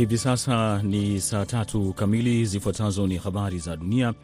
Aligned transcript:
Hivi 0.00 0.18
sasa 0.18 0.82
ni 0.82 1.20
saa 1.20 1.46
tatu 1.46 1.92
kamili. 1.92 2.44
Zifuatazo 2.44 3.06
ni 3.06 3.16
habari 3.16 3.58
za 3.58 3.76
dunia 3.76 4.14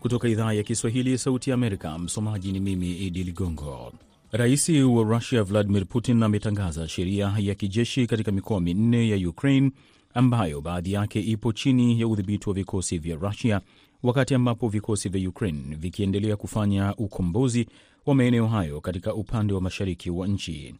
kutoka 0.00 0.28
idhaa 0.28 0.52
ya 0.52 0.62
Kiswahili 0.62 1.12
ya 1.12 1.18
Sauti 1.18 1.50
ya 1.50 1.54
Amerika. 1.54 1.98
Msomaji 1.98 2.52
ni 2.52 2.60
mimi 2.60 2.92
Idi 2.96 3.24
Ligongo. 3.24 3.92
Rais 4.32 4.68
wa 4.68 5.02
Russia 5.02 5.42
Vladimir 5.42 5.86
Putin 5.86 6.22
ametangaza 6.22 6.88
sheria 6.88 7.34
ya 7.38 7.54
kijeshi 7.54 8.06
katika 8.06 8.32
mikoa 8.32 8.60
minne 8.60 9.08
ya 9.08 9.28
Ukraine 9.28 9.70
ambayo 10.14 10.60
baadhi 10.60 10.92
yake 10.92 11.20
ipo 11.20 11.52
chini 11.52 12.00
ya 12.00 12.08
udhibiti 12.08 12.48
wa 12.48 12.54
vikosi 12.54 12.98
vya 12.98 13.16
Russia, 13.16 13.60
wakati 14.02 14.34
ambapo 14.34 14.68
vikosi 14.68 15.08
vya 15.08 15.28
Ukraine 15.28 15.76
vikiendelea 15.76 16.36
kufanya 16.36 16.94
ukombozi 16.96 17.66
wa 18.06 18.14
maeneo 18.14 18.46
hayo 18.46 18.80
katika 18.80 19.14
upande 19.14 19.52
wa 19.54 19.60
mashariki 19.60 20.10
wa 20.10 20.26
nchi. 20.26 20.74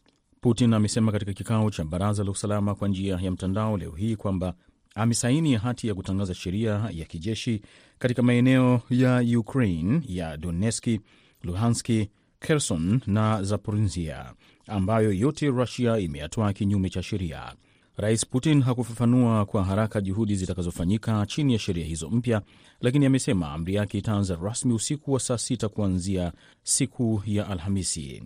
Putin 0.45 0.73
amesema 0.73 1.11
katika 1.11 1.33
kikao 1.33 1.69
cha 1.71 1.83
baraza 1.83 2.23
la 2.23 2.31
usalama 2.31 2.75
kwa 2.75 2.87
njia 2.87 3.19
ya 3.21 3.31
mtandao 3.31 3.77
leo 3.77 3.91
hii 3.91 4.15
kwamba 4.15 4.53
amesaini 4.95 5.55
hati 5.55 5.87
ya 5.87 5.95
kutangaza 5.95 6.33
sheria 6.33 6.89
ya 6.91 7.05
kijeshi 7.05 7.61
katika 7.99 8.21
maeneo 8.21 8.81
ya 8.89 9.39
Ukraine 9.39 10.01
ya 10.07 10.37
Donetski, 10.37 11.01
Luhanski, 11.43 12.09
Kherson 12.39 13.01
na 13.07 13.43
Zaporizhia 13.43 14.33
ambayo 14.67 15.13
yote 15.13 15.47
Rusia 15.47 15.97
imeyatoa 15.99 16.53
kinyume 16.53 16.89
cha 16.89 17.03
sheria. 17.03 17.53
Rais 17.97 18.25
Putin 18.27 18.61
hakufafanua 18.61 19.45
kwa 19.45 19.63
haraka 19.63 20.01
juhudi 20.01 20.35
zitakazofanyika 20.35 21.25
chini 21.25 21.53
ya 21.53 21.59
sheria 21.59 21.85
hizo 21.85 22.09
mpya, 22.09 22.41
lakini 22.81 23.05
amesema 23.05 23.51
amri 23.51 23.75
yake 23.75 23.97
itaanza 23.97 24.35
rasmi 24.35 24.73
usiku 24.73 25.13
wa 25.13 25.19
saa 25.19 25.37
sita 25.37 25.69
kuanzia 25.69 26.31
siku 26.63 27.23
ya 27.25 27.47
Alhamisi. 27.47 28.23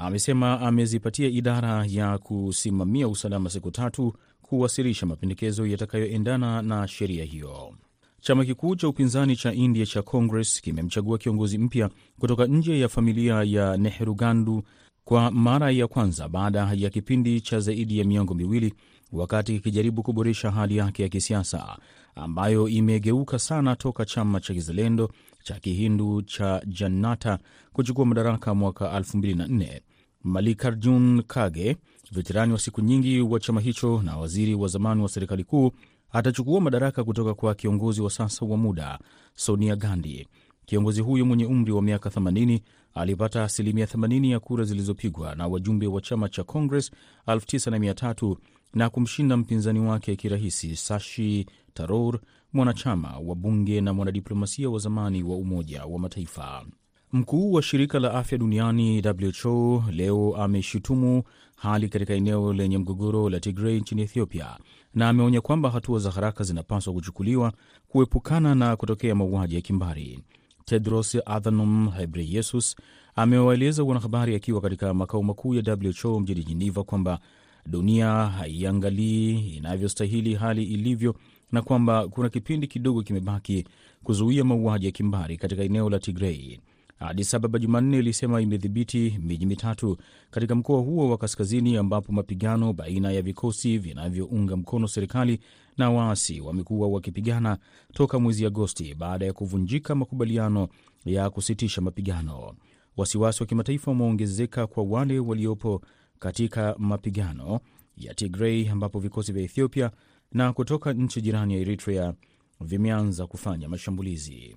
Amesema 0.00 0.60
amezipatia 0.60 1.28
idara 1.28 1.84
ya 1.88 2.18
kusimamia 2.18 3.08
usalama 3.08 3.50
siku 3.50 3.70
tatu 3.70 4.14
kuwasilisha 4.42 5.06
mapendekezo 5.06 5.66
yatakayoendana 5.66 6.62
na 6.62 6.88
sheria 6.88 7.24
hiyo. 7.24 7.74
Chama 8.20 8.44
kikuu 8.44 8.76
cha 8.76 8.88
upinzani 8.88 9.36
cha 9.36 9.52
India 9.52 9.86
cha 9.86 10.02
Congress 10.02 10.60
kimemchagua 10.60 11.18
kiongozi 11.18 11.58
mpya 11.58 11.90
kutoka 12.18 12.46
nje 12.46 12.80
ya 12.80 12.88
familia 12.88 13.42
ya 13.42 13.76
Nehru 13.76 14.14
Gandu 14.14 14.62
kwa 15.04 15.30
mara 15.30 15.70
ya 15.70 15.86
kwanza 15.86 16.28
baada 16.28 16.72
ya 16.74 16.90
kipindi 16.90 17.40
cha 17.40 17.60
zaidi 17.60 17.98
ya 17.98 18.04
miongo 18.04 18.34
miwili, 18.34 18.74
wakati 19.12 19.56
ikijaribu 19.56 20.02
kuboresha 20.02 20.50
hali 20.50 20.76
yake 20.76 21.02
ya 21.02 21.08
kisiasa 21.08 21.78
ambayo 22.14 22.68
imegeuka 22.68 23.38
sana 23.38 23.76
toka 23.76 24.04
chama 24.04 24.40
cha 24.40 24.54
kizalendo 24.54 25.10
cha 25.42 25.54
kihindu 25.60 26.22
cha 26.22 26.62
Janata 26.66 27.38
kuchukua 27.72 28.06
madaraka 28.06 28.54
mwaka 28.54 28.98
2004. 28.98 29.80
Malikarjun 30.28 31.22
Kage, 31.22 31.76
veterani 32.12 32.52
wa 32.52 32.58
siku 32.58 32.80
nyingi 32.80 33.20
wa 33.20 33.40
chama 33.40 33.60
hicho 33.60 34.02
na 34.02 34.16
waziri 34.16 34.54
wa 34.54 34.68
zamani 34.68 35.02
wa 35.02 35.08
serikali 35.08 35.44
kuu, 35.44 35.70
atachukua 36.12 36.60
madaraka 36.60 37.04
kutoka 37.04 37.34
kwa 37.34 37.54
kiongozi 37.54 38.00
wa 38.02 38.10
sasa 38.10 38.46
wa 38.46 38.56
muda 38.56 38.98
Sonia 39.34 39.76
Gandhi. 39.76 40.26
Kiongozi 40.66 41.00
huyo 41.00 41.24
mwenye 41.26 41.46
umri 41.46 41.72
wa 41.72 41.82
miaka 41.82 42.08
80 42.10 42.60
alipata 42.94 43.44
asilimia 43.44 43.86
80 43.86 44.30
ya 44.30 44.40
kura 44.40 44.64
zilizopigwa 44.64 45.34
na 45.34 45.46
wajumbe 45.46 45.86
wa 45.86 46.00
chama 46.00 46.28
cha 46.28 46.44
Congress 46.44 46.90
9300 47.26 48.36
na 48.74 48.90
kumshinda 48.90 49.36
mpinzani 49.36 49.80
wake 49.80 50.16
kirahisi 50.16 50.76
Sashi 50.76 51.46
Taror, 51.74 52.18
mwanachama 52.52 53.18
wa 53.18 53.34
bunge 53.34 53.80
na 53.80 53.92
mwanadiplomasia 53.94 54.70
wa 54.70 54.78
zamani 54.78 55.22
wa 55.22 55.36
Umoja 55.36 55.84
wa 55.84 55.98
Mataifa. 55.98 56.64
Mkuu 57.12 57.52
wa 57.52 57.62
shirika 57.62 57.98
la 57.98 58.14
afya 58.14 58.38
duniani 58.38 59.02
WHO 59.44 59.84
leo 59.90 60.36
ameshutumu 60.36 61.22
hali 61.56 61.88
katika 61.88 62.14
eneo 62.14 62.52
lenye 62.52 62.78
mgogoro 62.78 63.30
la 63.30 63.40
Tigray 63.40 63.80
nchini 63.80 64.02
Ethiopia 64.02 64.56
na 64.94 65.08
ameonya 65.08 65.40
kwamba 65.40 65.70
hatua 65.70 65.98
za 65.98 66.10
haraka 66.10 66.44
zinapaswa 66.44 66.92
kuchukuliwa 66.92 67.52
kuepukana 67.88 68.54
na 68.54 68.76
kutokea 68.76 69.14
mauaji 69.14 69.54
ya 69.54 69.60
kimbari. 69.60 70.20
Tedros 70.64 71.16
Adhanom 71.26 71.90
Ghebreyesus 71.96 72.76
amewaeleza 73.14 73.82
wanahabari 73.84 74.34
akiwa 74.34 74.60
katika 74.60 74.94
makao 74.94 75.22
makuu 75.22 75.54
ya 75.54 75.76
WHO 76.04 76.20
mjini 76.20 76.44
Geneva 76.44 76.84
kwamba 76.84 77.18
dunia 77.66 78.08
haiangalii 78.26 79.40
inavyostahili 79.56 80.34
hali 80.34 80.64
ilivyo 80.64 81.14
na 81.52 81.62
kwamba 81.62 82.08
kuna 82.08 82.28
kipindi 82.28 82.66
kidogo 82.66 83.02
kimebaki 83.02 83.64
kuzuia 84.04 84.44
mauaji 84.44 84.86
ya 84.86 84.92
kimbari 84.92 85.36
katika 85.36 85.62
eneo 85.62 85.90
la 85.90 85.98
Tigrei. 85.98 86.60
Addis 87.00 87.34
Ababa 87.34 87.58
Jumanne 87.58 87.98
ilisema 87.98 88.40
imedhibiti 88.40 89.18
miji 89.22 89.46
mitatu 89.46 89.96
katika 90.30 90.54
mkoa 90.54 90.80
huo 90.80 91.10
wa 91.10 91.18
kaskazini 91.18 91.76
ambapo 91.76 92.12
mapigano 92.12 92.72
baina 92.72 93.12
ya 93.12 93.22
vikosi 93.22 93.78
vinavyounga 93.78 94.56
mkono 94.56 94.88
serikali 94.88 95.40
na 95.76 95.90
waasi 95.90 96.40
wamekuwa 96.40 96.88
wakipigana 96.88 97.58
toka 97.92 98.18
mwezi 98.20 98.46
Agosti 98.46 98.94
baada 98.94 99.26
ya 99.26 99.32
kuvunjika 99.32 99.94
makubaliano 99.94 100.68
ya 101.04 101.30
kusitisha 101.30 101.80
mapigano. 101.80 102.54
Wasiwasi 102.96 103.42
wa 103.42 103.46
kimataifa 103.46 103.90
umeongezeka 103.90 104.66
kwa 104.66 104.84
wale 104.84 105.18
waliopo 105.18 105.82
katika 106.18 106.74
mapigano 106.78 107.60
ya 107.96 108.14
Tigrei 108.14 108.68
ambapo 108.68 108.98
vikosi 109.00 109.32
vya 109.32 109.42
Ethiopia 109.42 109.90
na 110.32 110.52
kutoka 110.52 110.92
nchi 110.92 111.20
jirani 111.20 111.54
ya 111.54 111.60
Eritrea 111.60 112.14
vimeanza 112.60 113.26
kufanya 113.26 113.68
mashambulizi. 113.68 114.56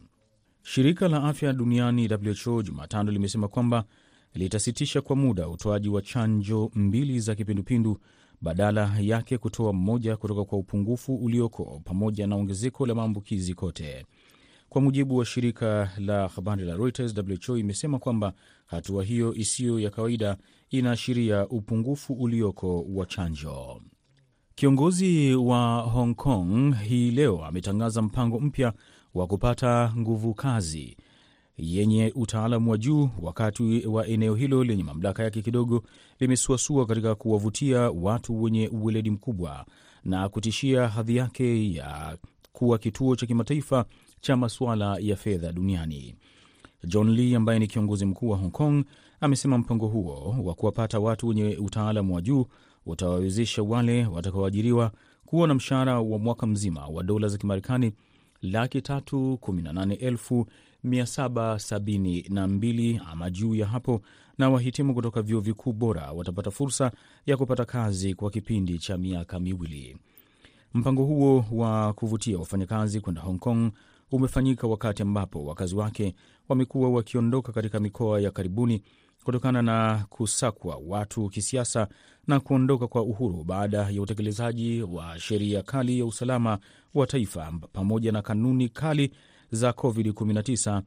Shirika 0.63 1.07
la 1.07 1.23
afya 1.23 1.53
duniani 1.53 2.09
WHO 2.45 2.61
Jumatano 2.63 3.11
limesema 3.11 3.47
kwamba 3.47 3.83
litasitisha 4.33 5.01
kwa 5.01 5.16
muda 5.16 5.49
utoaji 5.49 5.89
wa 5.89 6.01
chanjo 6.01 6.72
mbili 6.75 7.19
za 7.19 7.35
kipindupindu 7.35 7.97
badala 8.41 8.97
yake 8.99 9.38
kutoa 9.38 9.73
mmoja 9.73 10.17
kutoka 10.17 10.45
kwa 10.45 10.57
upungufu 10.57 11.16
ulioko 11.16 11.81
pamoja 11.85 12.27
na 12.27 12.35
ongezeko 12.35 12.85
la 12.85 12.95
maambukizi 12.95 13.53
kote. 13.53 14.05
Kwa 14.69 14.81
mujibu 14.81 15.17
wa 15.17 15.25
shirika 15.25 15.91
la 15.97 16.27
habari 16.27 16.63
la 16.66 16.75
Reuters, 16.75 17.16
WHO 17.17 17.57
imesema 17.57 17.99
kwamba 17.99 18.33
hatua 18.66 19.03
hiyo 19.03 19.33
isiyo 19.35 19.79
ya 19.79 19.89
kawaida 19.89 20.38
inaashiria 20.69 21.47
upungufu 21.47 22.13
ulioko 22.13 22.81
wa 22.93 23.05
chanjo. 23.05 23.81
Kiongozi 24.55 25.35
wa 25.35 25.81
Hong 25.81 26.16
Kong 26.16 26.75
hii 26.75 27.11
leo 27.11 27.45
ametangaza 27.45 28.01
mpango 28.01 28.39
mpya 28.39 28.73
wa 29.13 29.27
kupata 29.27 29.94
nguvu 29.97 30.33
kazi 30.33 30.97
yenye 31.57 32.11
utaalamu 32.16 32.72
wa 32.72 32.77
juu, 32.77 33.09
wakati 33.22 33.88
wa 33.88 34.07
eneo 34.07 34.35
hilo 34.35 34.63
lenye 34.63 34.83
mamlaka 34.83 35.23
yake 35.23 35.41
kidogo 35.41 35.83
limesuasua 36.19 36.85
katika 36.85 37.16
kuwavutia 37.16 37.79
watu 37.91 38.44
wenye 38.44 38.67
uweledi 38.67 39.09
mkubwa 39.11 39.66
na 40.03 40.29
kutishia 40.29 40.88
hadhi 40.88 41.16
yake 41.16 41.73
ya 41.73 42.17
kuwa 42.53 42.77
kituo 42.77 43.16
cha 43.16 43.25
kimataifa 43.25 43.85
cha 44.22 44.38
masuala 44.38 44.97
ya 44.99 45.16
fedha 45.16 45.51
duniani. 45.51 46.16
John 46.83 47.09
Lee 47.16 47.35
ambaye 47.35 47.59
ni 47.59 47.67
kiongozi 47.67 48.05
mkuu 48.05 48.29
wa 48.29 48.38
Hong 48.38 48.51
Kong 48.51 48.83
amesema 49.22 49.57
mpango 49.57 49.88
huo 49.88 50.35
wa 50.43 50.53
kuwapata 50.53 50.99
watu 50.99 51.28
wenye 51.28 51.57
utaalamu 51.57 52.16
wa 52.16 52.22
juu 52.22 52.45
utawawezesha 52.85 53.63
wale 53.63 54.05
watakaoajiriwa 54.05 54.91
kuwa 55.25 55.47
na 55.47 55.53
mshahara 55.53 56.01
wa 56.01 56.19
mwaka 56.19 56.47
mzima 56.47 56.88
wa 56.88 57.03
dola 57.03 57.28
za 57.28 57.38
Kimarekani 57.38 57.91
laki 58.41 58.81
tatu 58.81 59.38
kumi 59.41 59.62
na 59.62 59.74
nane 59.74 59.96
elfu 59.96 60.47
mia 60.84 61.06
saba 61.06 61.59
sabini 61.59 62.25
na 62.29 62.47
mbili 62.47 63.02
ama 63.12 63.29
juu 63.29 63.56
ya 63.56 63.68
hapo, 63.68 64.02
na 64.38 64.50
wahitimu 64.50 64.94
kutoka 64.94 65.22
vyuo 65.22 65.40
vikuu 65.41 65.74
bora 65.74 66.12
watapata 66.12 66.52
fursa 66.52 66.91
ya 67.25 67.38
kupata 67.38 67.66
kazi 67.66 68.13
kwa 68.13 68.31
kipindi 68.31 68.79
cha 68.79 68.97
miaka 68.97 69.40
miwili. 69.40 69.97
Mpango 70.74 71.03
huo 71.03 71.46
wa 71.52 71.94
kuvutia 71.94 72.38
wafanyakazi 72.38 72.99
kwenda 73.02 73.22
Hong 73.22 73.40
Kong 73.40 73.72
umefanyika 74.11 74.67
wakati 74.67 75.02
ambapo 75.02 75.46
wakazi 75.46 75.76
wake 75.76 76.16
wamekuwa 76.49 76.90
wakiondoka 76.90 77.52
katika 77.52 77.79
mikoa 77.79 78.22
ya 78.22 78.32
karibuni 78.32 78.82
kutokana 79.23 79.62
na 79.62 80.06
kusakwa 80.09 80.82
watu 80.88 81.29
kisiasa 81.29 81.88
na 82.28 82.40
kuondoka 82.40 82.88
kwa 82.88 83.02
uhuru 83.02 83.44
baada 83.44 83.78
ya 83.90 84.02
utekelezaji 84.02 84.82
wa 84.82 85.20
sheria 85.20 85.62
kali 85.64 86.00
ya 86.00 86.06
usalama 86.06 86.59
wa 86.94 87.08
taifa 87.08 87.53
pamoja 87.73 88.12
na 88.12 88.22
kanuni 88.22 88.70
kali 88.70 89.12
za 89.52 89.70
COVID-19 89.72 90.82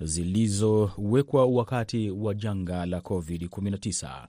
zilizowekwa 0.00 1.46
wakati 1.46 2.10
wa 2.10 2.34
janga 2.34 2.86
la 2.86 2.98
COVID-19. 2.98 4.26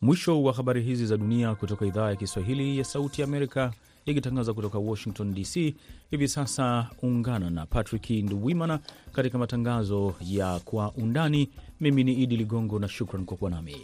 Mwisho 0.00 0.42
wa 0.42 0.52
habari 0.52 0.82
hizi 0.82 1.06
za 1.06 1.16
dunia 1.16 1.54
kutoka 1.54 1.86
idhaa 1.86 2.08
ya 2.10 2.16
Kiswahili 2.16 2.78
ya 2.78 2.84
Sauti 2.84 3.22
Amerika 3.22 3.72
ikitangaza 4.04 4.54
kutoka 4.54 4.78
Washington 4.78 5.34
DC. 5.34 5.74
Hivi 6.10 6.28
sasa 6.28 6.90
ungana 7.02 7.50
na 7.50 7.66
Patrick 7.66 8.10
Nduwimana 8.10 8.80
katika 9.12 9.38
matangazo 9.38 10.14
ya 10.20 10.58
Kwa 10.64 10.92
Undani. 10.92 11.50
Mimi 11.80 12.04
ni 12.04 12.12
Idi 12.12 12.36
Ligongo 12.36 12.78
na 12.78 12.88
shukran 12.88 13.24
kwa 13.24 13.36
kuwa 13.36 13.50
nami. 13.50 13.76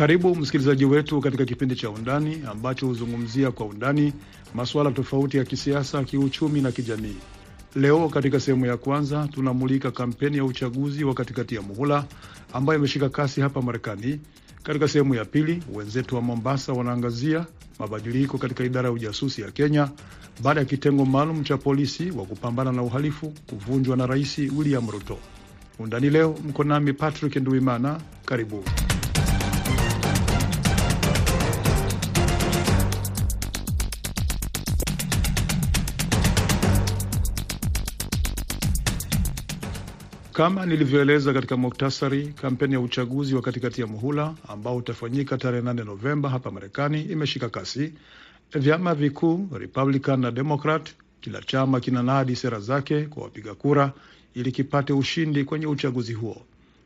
Karibu 0.00 0.36
msikilizaji 0.36 0.84
wetu 0.84 1.20
katika 1.20 1.44
kipindi 1.44 1.76
cha 1.76 1.90
Undani 1.90 2.42
ambacho 2.50 2.86
huzungumzia 2.86 3.50
kwa 3.50 3.66
undani 3.66 4.12
masuala 4.54 4.90
tofauti 4.90 5.36
ya 5.36 5.44
kisiasa, 5.44 6.04
kiuchumi 6.04 6.60
na 6.60 6.72
kijamii. 6.72 7.16
Leo 7.74 8.08
katika 8.08 8.40
sehemu 8.40 8.66
ya 8.66 8.76
kwanza 8.76 9.28
tunamulika 9.32 9.90
kampeni 9.90 10.36
ya 10.36 10.44
uchaguzi 10.44 11.04
wa 11.04 11.14
katikati 11.14 11.54
ya 11.54 11.62
muhula 11.62 12.04
ambayo 12.52 12.78
imeshika 12.78 13.08
kasi 13.08 13.40
hapa 13.40 13.62
Marekani. 13.62 14.20
Katika 14.62 14.88
sehemu 14.88 15.14
ya 15.14 15.24
pili, 15.24 15.62
wenzetu 15.74 16.14
wa 16.14 16.20
Mombasa 16.22 16.72
wanaangazia 16.72 17.46
mabadiliko 17.78 18.38
katika 18.38 18.64
idara 18.64 18.88
ya 18.88 18.92
ujasusi 18.92 19.42
ya 19.42 19.50
Kenya 19.50 19.88
baada 20.42 20.60
ya 20.60 20.66
kitengo 20.66 21.04
maalum 21.04 21.44
cha 21.44 21.56
polisi 21.56 22.10
wa 22.10 22.24
kupambana 22.24 22.72
na 22.72 22.82
uhalifu 22.82 23.34
kuvunjwa 23.50 23.96
na 23.96 24.06
Rais 24.06 24.38
William 24.38 24.90
Ruto. 24.90 25.18
Undani 25.78 26.10
leo 26.10 26.34
mko 26.48 26.64
nami 26.64 26.92
Patrick 26.92 27.36
Nduimana, 27.36 28.00
karibu. 28.24 28.64
Kama 40.40 40.66
nilivyoeleza 40.66 41.32
katika 41.32 41.56
muktasari, 41.56 42.26
kampeni 42.28 42.74
ya 42.74 42.80
uchaguzi 42.80 43.34
wa 43.34 43.42
katikati 43.42 43.80
ya 43.80 43.86
muhula 43.86 44.34
ambao 44.48 44.76
utafanyika 44.76 45.38
tarehe 45.38 45.62
8 45.62 45.84
Novemba 45.84 46.28
hapa 46.28 46.50
Marekani 46.50 47.02
imeshika 47.02 47.48
kasi. 47.48 47.92
Vyama 48.54 48.94
vikuu 48.94 49.48
Republican 49.52 50.20
na 50.20 50.30
Democrat, 50.30 50.90
kila 51.20 51.42
chama 51.42 51.80
kinanadi 51.80 52.36
sera 52.36 52.60
zake 52.60 53.02
kwa 53.02 53.22
wapiga 53.22 53.54
kura 53.54 53.92
ili 54.34 54.52
kipate 54.52 54.92
ushindi 54.92 55.44
kwenye 55.44 55.66
uchaguzi 55.66 56.12
huo. 56.12 56.42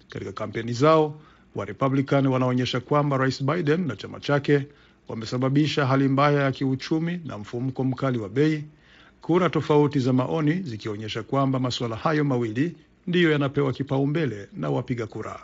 Katika 0.09 0.33
kampeni 0.33 0.73
zao, 0.73 1.21
wa 1.55 1.65
Republican 1.65 2.27
wanaonyesha 2.27 2.81
kwamba 2.81 3.17
Rais 3.17 3.45
Biden 3.45 3.87
na 3.87 3.97
chama 3.97 4.21
chake 4.21 4.67
wamesababisha 5.09 5.87
hali 5.87 6.09
mbaya 6.09 6.43
ya 6.43 6.53
kiuchumi 6.53 7.21
na 7.25 7.39
mfumuko 7.39 7.85
mkali 7.85 8.19
wa 8.19 8.29
bei, 8.29 8.65
kura 9.21 9.51
tofauti 9.51 9.99
za 9.99 10.13
maoni 10.13 10.53
zikionyesha 10.63 11.23
kwamba 11.23 11.59
masuala 11.59 11.97
hayo 11.97 12.25
mawili 12.25 12.77
ndiyo 13.07 13.33
yanapewa 13.33 13.73
kipaumbele 13.73 14.49
na 14.53 14.71
wapiga 14.71 15.07
kura. 15.07 15.41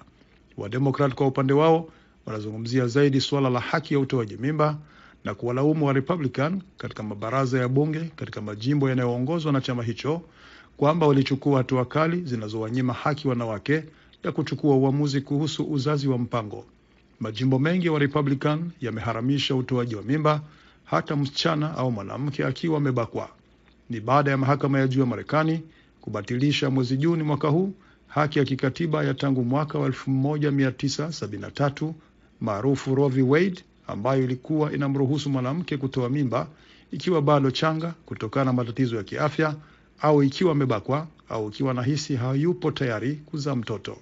Wademokrat 0.56 1.14
kwa 1.14 1.26
upande 1.26 1.52
wao 1.52 1.88
wanazungumzia 2.26 2.86
zaidi 2.86 3.20
suala 3.20 3.50
la 3.50 3.60
haki 3.60 3.94
ya 3.94 4.00
utoaji 4.00 4.36
mimba 4.36 4.78
na 5.24 5.34
kuwalaumu 5.34 5.86
wa 5.86 5.92
Republican 5.92 6.62
katika 6.78 7.02
mabaraza 7.02 7.58
ya 7.60 7.68
bunge 7.68 8.00
katika 8.16 8.40
majimbo 8.40 8.88
yanayoongozwa 8.88 9.52
na 9.52 9.60
chama 9.60 9.82
hicho 9.82 10.22
kwamba 10.76 11.06
walichukua 11.06 11.58
hatua 11.58 11.84
kali 11.84 12.20
zinazowanyima 12.24 12.92
haki 12.92 13.28
wanawake 13.28 13.84
ya 14.24 14.32
kuchukua 14.32 14.76
uamuzi 14.76 15.20
kuhusu 15.20 15.72
uzazi 15.72 16.08
wa 16.08 16.18
mpango. 16.18 16.64
Majimbo 17.20 17.58
mengi 17.58 17.88
wa 17.88 17.98
Republican 17.98 18.70
yameharamisha 18.80 19.54
utoaji 19.54 19.94
wa 19.96 20.02
mimba 20.02 20.40
hata 20.84 21.16
msichana 21.16 21.76
au 21.76 21.92
mwanamke 21.92 22.44
akiwa 22.44 22.76
amebakwa. 22.78 23.28
Ni 23.90 24.00
baada 24.00 24.30
ya 24.30 24.36
mahakama 24.36 24.78
ya 24.78 24.88
juu 24.88 25.00
ya 25.00 25.06
Marekani 25.06 25.62
kubatilisha 26.00 26.70
mwezi 26.70 26.96
Juni 26.96 27.22
mwaka 27.22 27.48
huu 27.48 27.72
haki 28.06 28.38
ya 28.38 28.44
kikatiba 28.44 29.04
ya 29.04 29.14
tangu 29.14 29.44
mwaka 29.44 29.78
wa 29.78 29.88
1973 29.88 31.92
maarufu 32.40 32.94
Roe 32.94 33.08
v. 33.08 33.22
Wade 33.22 33.64
ambayo 33.86 34.24
ilikuwa 34.24 34.72
inamruhusu 34.72 35.30
mwanamke 35.30 35.76
kutoa 35.76 36.08
mimba 36.08 36.48
ikiwa 36.92 37.22
bado 37.22 37.50
changa 37.50 37.94
kutokana 38.06 38.44
na 38.44 38.52
matatizo 38.52 38.96
ya 38.96 39.02
kiafya 39.02 39.56
au 40.00 40.22
ikiwa 40.22 40.52
amebakwa 40.52 41.06
au 41.28 41.48
ikiwa 41.48 41.74
nahisi 41.74 42.16
hayupo 42.16 42.70
tayari 42.70 43.14
kuzaa 43.16 43.56
mtoto. 43.56 43.96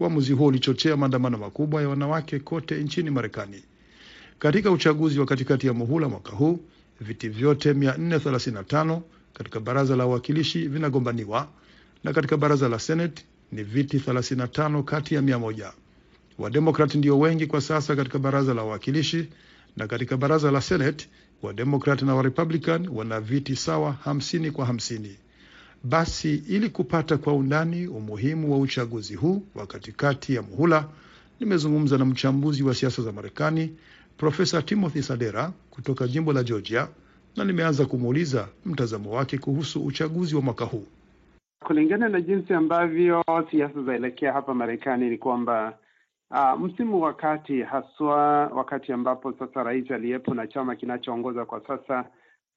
Uamuzi 0.00 0.32
huo 0.32 0.46
ulichochea 0.46 0.96
maandamano 0.96 1.38
makubwa 1.38 1.82
ya 1.82 1.88
wanawake 1.88 2.38
kote 2.38 2.82
nchini 2.84 3.10
Marekani. 3.10 3.62
Katika 4.38 4.70
uchaguzi 4.70 5.20
wa 5.20 5.26
katikati 5.26 5.66
ya 5.66 5.72
muhula 5.72 6.08
mwaka 6.08 6.32
huu, 6.32 6.60
viti 7.00 7.28
vyote 7.28 7.72
435 7.72 9.00
katika 9.38 9.60
baraza 9.60 9.96
la 9.96 10.06
wawakilishi 10.06 10.68
vinagombaniwa 10.68 11.48
na 12.04 12.12
katika 12.12 12.36
baraza 12.36 12.68
la 12.68 12.78
Senate 12.78 13.24
ni 13.52 13.62
viti 13.62 13.98
35 13.98 14.82
kati 14.82 15.14
ya 15.14 15.20
100. 15.20 15.72
Wademokrati 16.38 16.98
ndio 16.98 17.18
wengi 17.18 17.46
kwa 17.46 17.60
sasa 17.60 17.96
katika 17.96 18.18
baraza 18.18 18.54
la 18.54 18.62
wawakilishi 18.62 19.28
na 19.76 19.86
katika 19.86 20.16
baraza 20.16 20.50
la 20.50 20.60
Senate 20.60 21.08
Wademokrat 21.42 22.02
na 22.02 22.14
Warepublican 22.14 22.88
wana 22.88 23.20
viti 23.20 23.56
sawa 23.56 23.96
50 24.06 24.50
kwa 24.50 24.66
50. 24.66 25.08
Basi 25.84 26.34
ili 26.34 26.68
kupata 26.70 27.16
kwa 27.18 27.32
undani 27.34 27.86
umuhimu 27.86 28.52
wa 28.52 28.58
uchaguzi 28.58 29.14
huu 29.14 29.42
wa 29.54 29.66
katikati 29.66 30.34
ya 30.34 30.42
muhula, 30.42 30.88
nimezungumza 31.40 31.98
na 31.98 32.04
mchambuzi 32.04 32.62
wa 32.62 32.74
siasa 32.74 33.02
za 33.02 33.12
Marekani 33.12 33.76
Profesa 34.16 34.62
Timothy 34.62 35.02
Sadera 35.02 35.52
kutoka 35.70 36.08
jimbo 36.08 36.32
la 36.32 36.44
Georgia 36.44 36.88
na 37.38 37.44
nimeanza 37.44 37.86
kumuuliza 37.86 38.48
mtazamo 38.66 39.10
wake 39.10 39.38
kuhusu 39.38 39.86
uchaguzi 39.86 40.36
wa 40.36 40.42
mwaka 40.42 40.64
huu. 40.64 40.86
Kulingana 41.64 42.08
na 42.08 42.20
jinsi 42.20 42.54
ambavyo 42.54 43.24
siasa 43.50 43.82
zaelekea 43.82 44.32
hapa 44.32 44.54
Marekani 44.54 45.10
ni 45.10 45.18
kwamba 45.18 45.78
uh, 46.30 46.60
msimu 46.60 47.02
wa 47.02 47.14
kati, 47.14 47.62
haswa 47.62 48.16
wakati 48.46 48.92
ambapo 48.92 49.32
sasa 49.32 49.62
rais 49.62 49.90
aliyepo 49.90 50.34
na 50.34 50.46
chama 50.46 50.76
kinachoongoza 50.76 51.44
kwa 51.44 51.60
sasa 51.66 52.04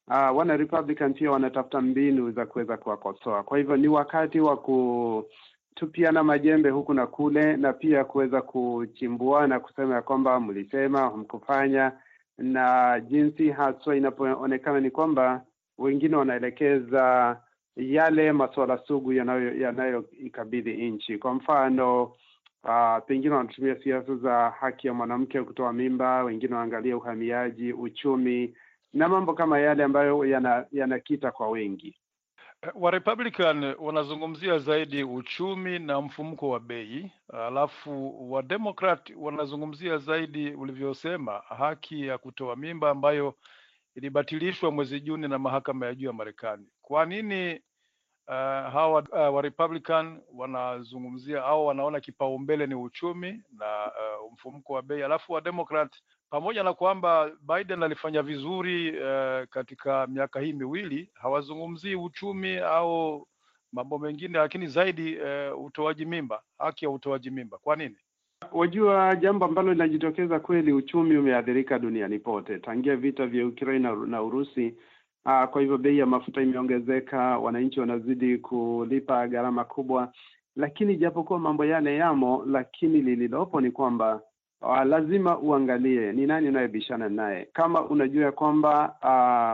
uh, 0.08 0.38
wana 0.38 0.58
Republican 0.58 1.14
pia 1.14 1.32
wanatafuta 1.32 1.82
mbinu 1.82 2.32
za 2.32 2.46
kuweza 2.46 2.78
kuwakosoa. 2.78 3.44
Kwa 3.44 3.58
hivyo 3.58 3.78
ni 3.78 3.88
wakati 3.88 4.40
wa 4.40 4.58
kutupiana 4.58 6.24
majembe 6.24 6.70
huku 6.70 6.94
na 6.94 7.08
kule, 7.08 7.58
na 7.58 7.74
pia 7.74 8.04
kuweza 8.04 8.42
kuchimbua 8.42 9.48
na 9.48 9.60
kusema 9.60 9.96
ya 9.96 10.02
kwamba 10.02 10.40
mlisema 10.40 11.00
hamkufanya 11.00 11.92
na 12.38 13.00
jinsi 13.00 13.50
haswa 13.50 13.96
inapoonekana 13.96 14.80
ni 14.80 14.92
kwamba 14.92 15.46
wengine 15.78 16.16
wanaelekeza 16.16 17.38
yale 17.76 18.32
masuala 18.32 18.78
sugu 18.78 19.14
yanayoikabidhi 19.14 20.72
yanayo 20.72 20.92
nchi. 20.92 21.18
Kwa 21.18 21.34
mfano 21.34 22.04
uh, 22.64 22.98
pengine 23.08 23.36
wanatumia 23.36 23.76
siasa 23.84 24.16
za 24.16 24.50
haki 24.50 24.88
ya 24.88 24.94
mwanamke 24.94 25.42
kutoa 25.44 25.74
mimba, 25.74 26.24
wengine 26.24 26.54
wanaangalia 26.56 26.98
uhamiaji, 26.98 27.74
uchumi 27.74 28.56
na 28.94 29.10
mambo 29.10 29.34
kama 29.34 29.60
yale 29.60 29.84
ambayo 29.84 30.26
yanakita 30.72 31.28
yana 31.28 31.32
kwa 31.32 31.50
wengi. 31.50 31.96
Wa 32.76 32.92
Republican 32.92 33.76
wanazungumzia 33.80 34.58
zaidi 34.60 35.04
uchumi 35.04 35.80
na 35.80 36.02
mfumuko 36.02 36.50
wa 36.50 36.60
bei, 36.60 37.12
alafu 37.34 38.32
wa 38.32 38.44
Democrat 38.44 39.14
wanazungumzia 39.18 39.98
zaidi 39.98 40.50
ulivyosema, 40.52 41.40
haki 41.40 42.08
ya 42.08 42.18
kutoa 42.18 42.56
mimba 42.56 42.90
ambayo 42.90 43.36
ilibatilishwa 43.96 44.72
mwezi 44.72 45.00
Juni 45.02 45.28
na 45.28 45.40
mahakama 45.40 45.86
ya 45.86 45.96
juu 45.96 46.08
ya 46.08 46.14
Marekani. 46.14 46.68
Kwa 46.82 47.06
nini 47.06 47.54
uh, 48.28 48.34
hawa 48.74 49.02
uh, 49.12 49.36
wa 49.36 49.42
Republican 49.42 50.22
wanazungumzia 50.34 51.44
au 51.44 51.66
wanaona 51.68 52.00
kipaumbele 52.00 52.68
ni 52.68 52.76
uchumi 52.76 53.44
na 53.52 53.92
uh, 54.22 54.34
mfumuko 54.34 54.74
wa 54.74 54.82
bei, 54.82 55.04
alafu 55.04 55.34
wa 55.34 55.42
Democrat 55.42 55.96
pamoja 56.32 56.64
na 56.64 56.74
kwamba 56.74 57.32
Biden 57.42 57.84
alifanya 57.84 58.22
vizuri 58.22 58.90
uh, 58.92 59.48
katika 59.50 60.08
miaka 60.08 60.40
hii 60.40 60.54
miwili, 60.54 61.10
hawazungumzii 61.14 61.96
uchumi 61.96 62.58
au 62.58 63.28
mambo 63.74 64.00
mengine, 64.00 64.38
lakini 64.38 64.68
zaidi 64.68 65.18
uh, 65.18 65.66
utoaji 65.66 66.06
mimba, 66.06 66.42
haki 66.58 66.86
ya 66.86 66.92
utoaji 66.92 67.30
mimba. 67.32 67.58
Kwa 67.58 67.76
nini? 67.76 67.96
Wajua, 68.52 69.16
jambo 69.16 69.46
ambalo 69.46 69.74
linajitokeza 69.74 70.40
kweli, 70.40 70.74
uchumi 70.74 71.18
umeathirika 71.18 71.80
duniani 71.80 72.20
pote 72.20 72.60
tangia 72.60 72.96
vita 72.96 73.28
vya 73.28 73.48
Ukraine 73.48 73.92
na, 74.08 74.22
Urusi. 74.24 74.76
Uh, 75.26 75.44
kwa 75.44 75.62
hivyo 75.62 75.78
bei 75.78 75.98
ya 75.98 76.06
mafuta 76.06 76.42
imeongezeka, 76.42 77.38
wananchi 77.38 77.80
wanazidi 77.80 78.38
kulipa 78.38 79.28
gharama 79.28 79.64
kubwa, 79.64 80.14
lakini 80.56 80.96
japokuwa 80.96 81.40
mambo 81.40 81.66
yale 81.66 81.96
yamo, 81.96 82.44
lakini 82.48 83.02
lililopo 83.02 83.62
ni 83.62 83.72
kwamba 83.72 84.22
Uh, 84.64 84.84
lazima 84.86 85.40
uangalie 85.40 86.14
ni 86.14 86.26
nani 86.28 86.48
unayebishana 86.50 87.10
naye. 87.10 87.48
Kama 87.54 87.82
unajua 87.86 88.24
ya 88.26 88.32
kwamba 88.32 88.96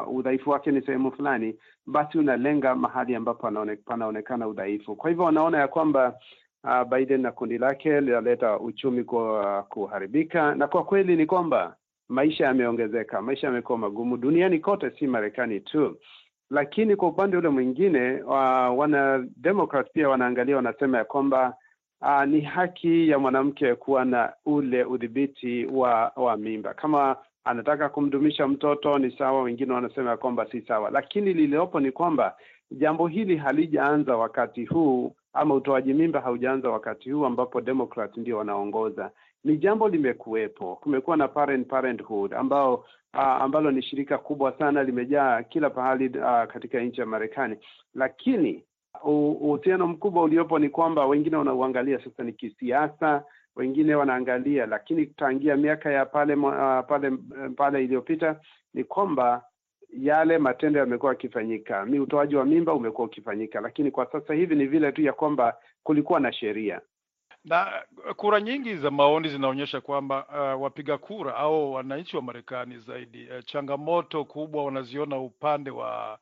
uh, 0.08 0.16
udhaifu 0.16 0.50
wake 0.50 0.72
ni 0.72 0.82
sehemu 0.82 1.12
fulani, 1.12 1.56
basi 1.86 2.18
unalenga 2.18 2.76
mahali 2.76 3.16
ambapo 3.16 3.52
panaonekana 3.86 4.48
udhaifu. 4.48 4.96
Kwa 4.96 5.10
hivyo 5.10 5.26
wanaona 5.26 5.58
ya 5.58 5.68
kwamba 5.68 6.16
uh, 6.64 6.84
Biden 6.84 7.22
na 7.22 7.32
kundi 7.32 7.58
lake 7.58 8.02
linaleta 8.02 8.60
uchumi 8.60 9.04
kwa 9.04 9.64
kuharibika, 9.64 10.56
na 10.56 10.68
kwa 10.68 10.84
kweli 10.84 11.16
ni 11.16 11.26
kwamba 11.26 11.76
maisha 12.10 12.46
yameongezeka, 12.46 13.22
maisha 13.22 13.48
yamekuwa 13.48 13.78
magumu 13.78 14.18
duniani 14.18 14.60
kote, 14.60 14.90
si 15.00 15.08
Marekani 15.08 15.60
tu. 15.60 15.98
Lakini 16.50 16.96
kwa 16.96 17.08
upande 17.10 17.38
ule 17.38 17.50
mwingine 17.50 18.22
uh, 18.22 18.78
wana 18.80 19.26
Democrat 19.38 19.92
pia 19.94 20.10
wanaangalia, 20.10 20.56
wanasema 20.56 20.98
ya 20.98 21.06
kwamba 21.06 21.56
Uh, 22.02 22.24
ni 22.26 22.42
haki 22.42 23.10
ya 23.10 23.20
mwanamke 23.20 23.76
kuwa 23.76 24.06
na 24.06 24.34
ule 24.46 24.84
udhibiti 24.84 25.66
wa 25.66 26.12
wa 26.16 26.38
mimba. 26.38 26.74
Kama 26.74 27.16
anataka 27.44 27.90
kumdumisha 27.90 28.48
mtoto 28.48 28.98
ni 29.00 29.12
sawa, 29.12 29.42
wengine 29.44 29.74
wanasema 29.74 30.18
kwamba 30.18 30.46
si 30.52 30.62
sawa, 30.62 30.90
lakini 30.90 31.34
lililopo 31.34 31.80
ni 31.80 31.92
kwamba 31.92 32.36
jambo 32.72 33.08
hili 33.08 33.38
halijaanza 33.38 34.18
wakati 34.18 34.66
huu 34.66 35.16
ama 35.34 35.56
utoaji 35.56 35.94
mimba 35.94 36.22
haujaanza 36.22 36.70
wakati 36.70 37.12
huu 37.12 37.26
ambapo 37.26 37.62
Democrat 37.62 38.18
ndio 38.18 38.38
wanaongoza. 38.38 39.12
ni 39.44 39.58
jambo 39.58 39.90
limekuwepo. 39.90 40.76
Kumekuwa 40.76 41.18
na 41.18 41.28
Parent 41.28 41.68
Parenthood 41.68 42.34
ambao 42.34 42.76
uh, 43.14 43.20
ambalo 43.20 43.72
ni 43.72 43.82
shirika 43.82 44.18
kubwa 44.18 44.58
sana 44.60 44.84
limejaa 44.84 45.44
kila 45.44 45.70
pahali 45.70 46.08
uh, 46.08 46.44
katika 46.54 46.80
nchi 46.82 47.00
ya 47.02 47.08
Marekani, 47.08 47.58
lakini 47.96 48.64
uhusiano 49.04 49.88
mkubwa 49.88 50.24
uliopo 50.24 50.60
ni 50.60 50.70
kwamba 50.70 51.06
wengine 51.06 51.36
wanauangalia 51.38 52.00
sasa 52.04 52.24
ni 52.24 52.34
kisiasa, 52.34 53.24
wengine 53.56 53.96
wanaangalia, 53.96 54.66
lakini 54.66 55.06
tangia 55.06 55.58
miaka 55.58 55.92
ya 55.92 56.06
pale 56.06 56.34
uh, 56.34 56.80
pale 56.88 57.12
pale 57.56 57.84
iliyopita 57.84 58.40
ni 58.74 58.84
kwamba 58.84 59.44
yale 59.90 60.38
matendo 60.38 60.80
yamekuwa 60.80 61.12
yakifanyika, 61.12 61.86
mi 61.86 62.00
utoaji 62.00 62.36
wa 62.36 62.46
mimba 62.46 62.74
umekuwa 62.74 63.08
ukifanyika, 63.08 63.62
lakini 63.62 63.92
kwa 63.92 64.06
sasa 64.12 64.34
hivi 64.34 64.56
ni 64.56 64.66
vile 64.66 64.92
tu 64.92 65.02
ya 65.02 65.14
kwamba 65.14 65.58
kulikuwa 65.84 66.20
na 66.20 66.34
sheria. 66.34 66.82
Na 67.46 67.84
kura 68.16 68.42
nyingi 68.42 68.76
za 68.76 68.92
maoni 68.92 69.30
zinaonyesha 69.30 69.82
kwamba 69.82 70.26
uh, 70.56 70.62
wapiga 70.64 70.98
kura 70.98 71.36
au 71.36 71.74
wananchi 71.74 72.16
wa 72.16 72.22
Marekani 72.22 72.78
zaidi 72.78 73.28
uh, 73.30 73.44
changamoto 73.46 74.26
kubwa 74.26 74.66
wanaziona 74.66 75.18
upande 75.20 75.70
wa 75.72 76.20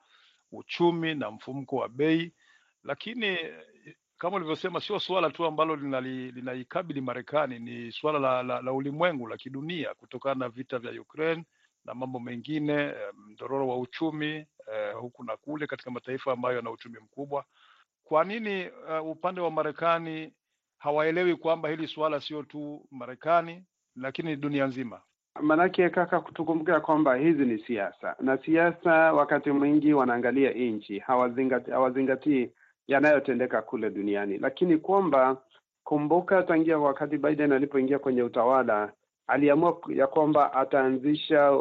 uchumi 0.51 1.15
na 1.15 1.31
mfumko 1.31 1.75
wa 1.75 1.89
bei, 1.89 2.31
lakini 2.85 3.37
kama 4.17 4.35
ulivyosema, 4.37 4.79
sio 4.81 4.99
suala 4.99 5.29
tu 5.29 5.45
ambalo 5.45 5.75
linaikabili 5.75 7.01
Marekani, 7.01 7.59
ni 7.59 7.91
suala 7.91 8.19
la, 8.19 8.43
la, 8.43 8.61
la 8.61 8.73
ulimwengu 8.73 9.27
la 9.27 9.37
kidunia, 9.37 9.93
kutokana 9.93 10.35
na 10.35 10.49
vita 10.49 10.79
vya 10.79 11.01
Ukraine 11.01 11.43
na 11.85 11.93
mambo 11.93 12.19
mengine, 12.19 12.93
mdororo 13.27 13.67
wa 13.67 13.77
uchumi 13.79 14.27
eh, 14.73 14.93
huku 14.99 15.23
na 15.23 15.37
kule 15.37 15.67
katika 15.67 15.91
mataifa 15.91 16.31
ambayo 16.33 16.55
yana 16.55 16.71
uchumi 16.71 16.97
mkubwa. 16.99 17.45
Kwa 18.03 18.23
nini 18.23 18.69
uh, 18.69 19.09
upande 19.09 19.41
wa 19.41 19.51
Marekani 19.51 20.33
hawaelewi 20.77 21.35
kwamba 21.35 21.69
hili 21.69 21.87
suala 21.87 22.21
sio 22.21 22.43
tu 22.43 22.87
Marekani 22.91 23.63
lakini 23.95 24.35
dunia 24.35 24.65
nzima? 24.67 25.01
Maanake 25.41 25.89
kaka, 25.89 26.19
tukumbuka 26.19 26.79
kwamba 26.79 27.15
hizi 27.15 27.45
ni 27.45 27.59
siasa, 27.59 28.15
na 28.19 28.37
siasa 28.37 29.13
wakati 29.13 29.51
mwingi 29.51 29.93
wanaangalia 29.93 30.51
nchi, 30.51 30.99
hawazingatii 30.99 31.71
hawazingatii 31.71 32.51
yanayotendeka 32.87 33.61
kule 33.61 33.89
duniani, 33.89 34.37
lakini 34.37 34.77
kwamba 34.77 35.37
kumbuka, 35.83 36.43
tangia 36.43 36.77
wakati 36.79 37.17
Biden 37.17 37.51
alipoingia 37.51 37.99
kwenye 37.99 38.23
utawala 38.23 38.91
aliamua 39.27 39.77
ya 39.89 40.07
kwamba 40.07 40.53
ataanzisha 40.53 41.51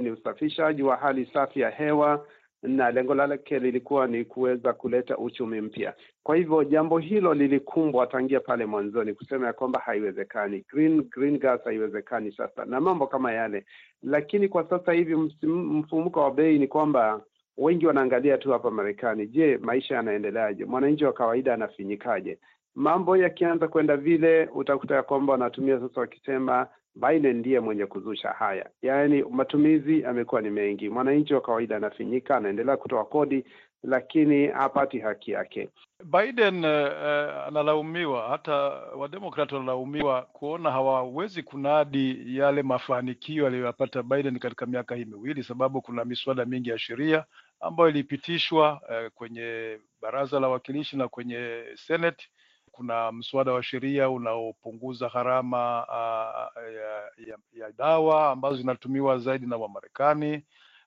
ni 0.00 0.10
usafishaji 0.10 0.82
wa 0.82 0.96
hali 0.96 1.26
safi 1.32 1.60
ya 1.60 1.70
hewa 1.70 2.26
na 2.62 2.90
lengo 2.90 3.14
lake 3.14 3.58
lilikuwa 3.58 4.06
ni 4.06 4.24
kuweza 4.24 4.72
kuleta 4.72 5.18
uchumi 5.18 5.60
mpya. 5.60 5.94
Kwa 6.22 6.36
hivyo 6.36 6.64
jambo 6.64 6.98
hilo 6.98 7.34
lilikumbwa 7.34 8.06
tangia 8.06 8.40
pale 8.40 8.66
mwanzoni, 8.66 9.14
kusema 9.14 9.46
ya 9.46 9.52
kwamba 9.52 9.80
haiwezekani, 9.80 10.64
green 10.72 11.02
green 11.02 11.38
gas 11.38 11.64
haiwezekani 11.64 12.32
sasa 12.32 12.64
na 12.64 12.80
mambo 12.80 13.06
kama 13.06 13.32
yale. 13.32 13.64
Lakini 14.02 14.48
kwa 14.48 14.68
sasa 14.68 14.92
hivi 14.92 15.14
mfumuko 15.46 16.20
wa 16.20 16.30
bei 16.30 16.58
ni 16.58 16.66
kwamba 16.68 17.20
wengi 17.58 17.86
wanaangalia 17.86 18.38
tu 18.38 18.52
hapa 18.52 18.70
Marekani, 18.70 19.26
je, 19.26 19.58
maisha 19.58 19.94
yanaendeleaje? 19.94 20.64
Mwananchi 20.64 21.04
wa 21.04 21.12
kawaida 21.12 21.54
anafinyikaje? 21.54 22.38
Mambo 22.74 23.16
yakianza 23.16 23.68
kwenda 23.68 23.96
vile, 23.96 24.48
utakuta 24.54 24.94
ya 24.94 25.02
kwamba 25.02 25.32
wanatumia 25.32 25.80
sasa 25.80 26.00
wakisema 26.00 26.66
Biden 26.94 27.36
ndiye 27.36 27.60
mwenye 27.60 27.86
kuzusha 27.86 28.28
haya, 28.28 28.70
yaani 28.82 29.22
matumizi 29.22 30.00
yamekuwa 30.00 30.40
ni 30.40 30.50
mengi. 30.50 30.88
Mwananchi 30.88 31.34
wa 31.34 31.40
kawaida 31.40 31.76
anafinyika, 31.76 32.36
anaendelea 32.36 32.76
kutoa 32.76 33.04
kodi, 33.04 33.44
lakini 33.82 34.46
hapati 34.46 34.98
haki 34.98 35.30
yake. 35.30 35.68
Biden 36.04 36.64
uh, 36.64 37.46
analaumiwa, 37.48 38.28
hata 38.28 38.52
wademokrat 38.96 39.52
wanalaumiwa 39.52 40.22
kuona 40.22 40.70
hawawezi 40.70 41.42
kunadi 41.42 42.36
yale 42.38 42.62
mafanikio 42.62 43.46
aliyoyapata 43.46 44.02
Biden 44.02 44.38
katika 44.38 44.66
miaka 44.66 44.94
hii 44.94 45.04
miwili, 45.04 45.42
sababu 45.42 45.82
kuna 45.82 46.04
miswada 46.04 46.44
mingi 46.44 46.70
ya 46.70 46.78
sheria 46.78 47.24
ambayo 47.60 47.88
ilipitishwa 47.90 48.72
uh, 48.82 49.12
kwenye 49.14 49.78
baraza 50.00 50.40
la 50.40 50.46
wawakilishi 50.46 50.96
na 50.96 51.08
kwenye 51.08 51.64
Senate 51.74 52.28
kuna 52.70 53.12
mswada 53.12 53.52
wa 53.52 53.62
sheria 53.62 54.10
unaopunguza 54.10 55.08
gharama 55.08 55.86
uh, 55.88 56.62
ya, 56.74 57.10
ya, 57.26 57.38
ya 57.52 57.72
dawa 57.72 58.30
ambazo 58.30 58.56
zinatumiwa 58.56 59.18
zaidi 59.18 59.46
na 59.46 59.56
Wamarekani. 59.56 60.44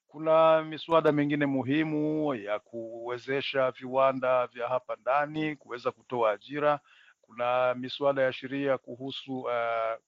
Kuna 0.08 0.64
miswada 0.64 1.12
mingine 1.12 1.46
muhimu 1.46 2.36
ya 2.36 2.60
kuwezesha 2.60 3.72
viwanda 3.72 4.48
vya 4.48 4.68
hapa 4.68 4.96
ndani 5.02 5.56
kuweza 5.56 5.92
kutoa 5.92 6.32
ajira. 6.32 6.80
Kuna 7.32 7.76
miswada 7.76 8.22
ya 8.22 8.34
sheria 8.34 8.78
kuhusu 8.78 9.40
uh, 9.40 9.52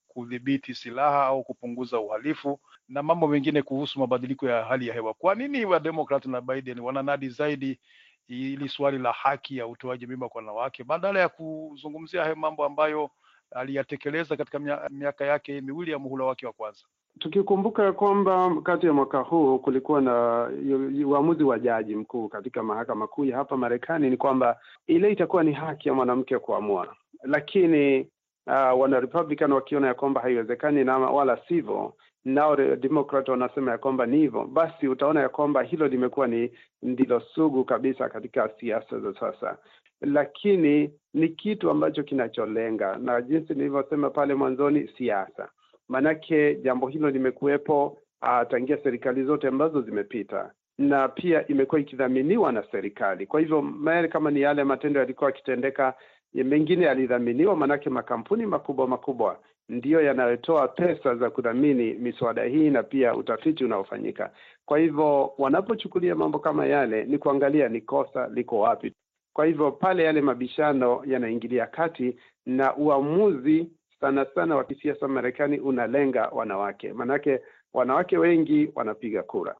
kudhibiti 0.08 0.74
silaha 0.74 1.26
au 1.26 1.44
kupunguza 1.44 2.00
uhalifu 2.00 2.60
na 2.88 3.02
mambo 3.02 3.26
mengine 3.28 3.62
kuhusu 3.62 3.98
mabadiliko 4.00 4.48
ya 4.48 4.64
hali 4.64 4.86
ya 4.88 4.94
hewa. 4.94 5.14
Kwa 5.14 5.34
nini 5.34 5.64
Wademokrat 5.64 6.26
na 6.26 6.40
Biden 6.40 6.78
wananadi 6.80 7.28
zaidi 7.28 7.80
ili 8.28 8.68
swali 8.68 8.98
la 8.98 9.12
haki 9.12 9.56
ya 9.56 9.66
utoaji 9.66 10.06
mimba 10.06 10.28
kwa 10.28 10.38
wanawake 10.38 10.84
badala 10.84 11.20
ya 11.20 11.28
kuzungumzia 11.28 12.22
hayo 12.22 12.36
mambo 12.36 12.64
ambayo 12.64 13.10
aliyatekeleza 13.50 14.36
katika 14.36 14.58
miaka 14.90 15.24
yake 15.24 15.60
miwili 15.60 15.90
ya 15.90 15.98
muhula 15.98 16.24
wake 16.24 16.46
wa 16.46 16.52
kwanza. 16.52 16.82
Tukikumbuka 17.18 17.92
kwamba 17.92 18.56
kati 18.62 18.86
ya 18.86 18.92
mwaka 18.92 19.18
huu 19.18 19.58
kulikuwa 19.58 20.00
na 20.00 20.48
uamuzi 21.06 21.44
wa 21.44 21.58
jaji 21.58 21.96
mkuu 21.96 22.28
katika 22.28 22.62
mahakama 22.62 23.06
kuu 23.06 23.24
ya 23.24 23.36
hapa 23.36 23.56
Marekani, 23.56 24.10
ni 24.10 24.16
kwamba 24.16 24.60
ile 24.86 25.12
itakuwa 25.12 25.44
ni 25.44 25.52
haki 25.52 25.88
ya 25.88 25.94
mwanamke 25.94 26.38
kuamua, 26.38 26.96
lakini 27.24 28.00
uh, 28.46 28.80
wana 28.80 29.00
Republican 29.00 29.52
wakiona 29.52 29.86
ya 29.86 29.94
kwamba 29.94 30.20
haiwezekani 30.20 30.84
na 30.84 30.98
wala 30.98 31.38
sivyo 31.48 31.94
nao 32.24 32.56
Democrat 32.56 33.28
wanasema 33.28 33.70
ya 33.70 33.78
kwamba 33.78 34.06
ni 34.06 34.16
hivyo, 34.16 34.44
basi 34.44 34.88
utaona 34.88 35.20
ya 35.20 35.28
kwamba 35.28 35.62
hilo 35.62 35.88
limekuwa 35.88 36.26
ni 36.26 36.50
ndilo 36.82 37.20
sugu 37.20 37.64
kabisa 37.64 38.08
katika 38.08 38.50
siasa 38.60 39.00
za 39.00 39.14
sasa, 39.20 39.58
lakini 40.00 40.90
ni 41.14 41.28
kitu 41.28 41.70
ambacho 41.70 42.02
kinacholenga 42.02 42.96
na 42.96 43.22
jinsi 43.22 43.54
nilivyosema 43.54 44.10
pale 44.10 44.34
mwanzoni, 44.34 44.90
siasa. 44.98 45.48
Maanake 45.88 46.54
jambo 46.54 46.88
hilo 46.88 47.10
limekuwepo 47.10 47.86
uh, 48.22 48.48
tangia 48.50 48.78
serikali 48.82 49.24
zote 49.24 49.48
ambazo 49.48 49.80
zimepita, 49.82 50.50
na 50.78 51.08
pia 51.08 51.46
imekuwa 51.46 51.80
ikidhaminiwa 51.80 52.52
na 52.52 52.64
serikali. 52.72 53.26
Kwa 53.26 53.40
hivyo 53.40 53.62
kama 54.10 54.30
ni 54.30 54.40
yale 54.40 54.64
matendo 54.64 55.00
yalikuwa 55.00 55.30
yakitendeka, 55.30 55.94
mengine 56.34 56.84
yalidhaminiwa, 56.84 57.56
maanake 57.56 57.90
makampuni 57.90 58.46
makubwa 58.46 58.88
makubwa 58.88 59.38
ndiyo 59.68 60.00
yanayotoa 60.02 60.68
pesa 60.68 61.14
za 61.16 61.30
kudhamini 61.30 61.94
miswada 61.94 62.44
hii 62.44 62.70
na 62.70 62.82
pia 62.82 63.14
utafiti 63.16 63.64
unaofanyika. 63.64 64.30
Kwa 64.66 64.78
hivyo 64.78 65.32
wanapochukulia 65.38 66.14
mambo 66.14 66.38
kama 66.38 66.66
yale, 66.66 67.04
ni 67.04 67.18
kuangalia 67.18 67.68
ni 67.68 67.80
kosa 67.80 68.28
liko 68.28 68.60
wapi. 68.60 68.92
Kwa 69.32 69.46
hivyo 69.46 69.72
pale 69.72 70.04
yale 70.04 70.20
mabishano 70.20 71.02
yanaingilia 71.06 71.66
kati, 71.66 72.16
na 72.46 72.76
uamuzi 72.76 73.70
sana 74.00 74.26
sana 74.34 74.56
wa 74.56 74.64
kisiasa 74.64 75.08
Marekani 75.08 75.58
unalenga 75.60 76.28
wanawake, 76.28 76.92
maanake 76.92 77.40
wanawake 77.74 78.18
wengi 78.18 78.70
wanapiga 78.74 79.22
kura 79.22 79.54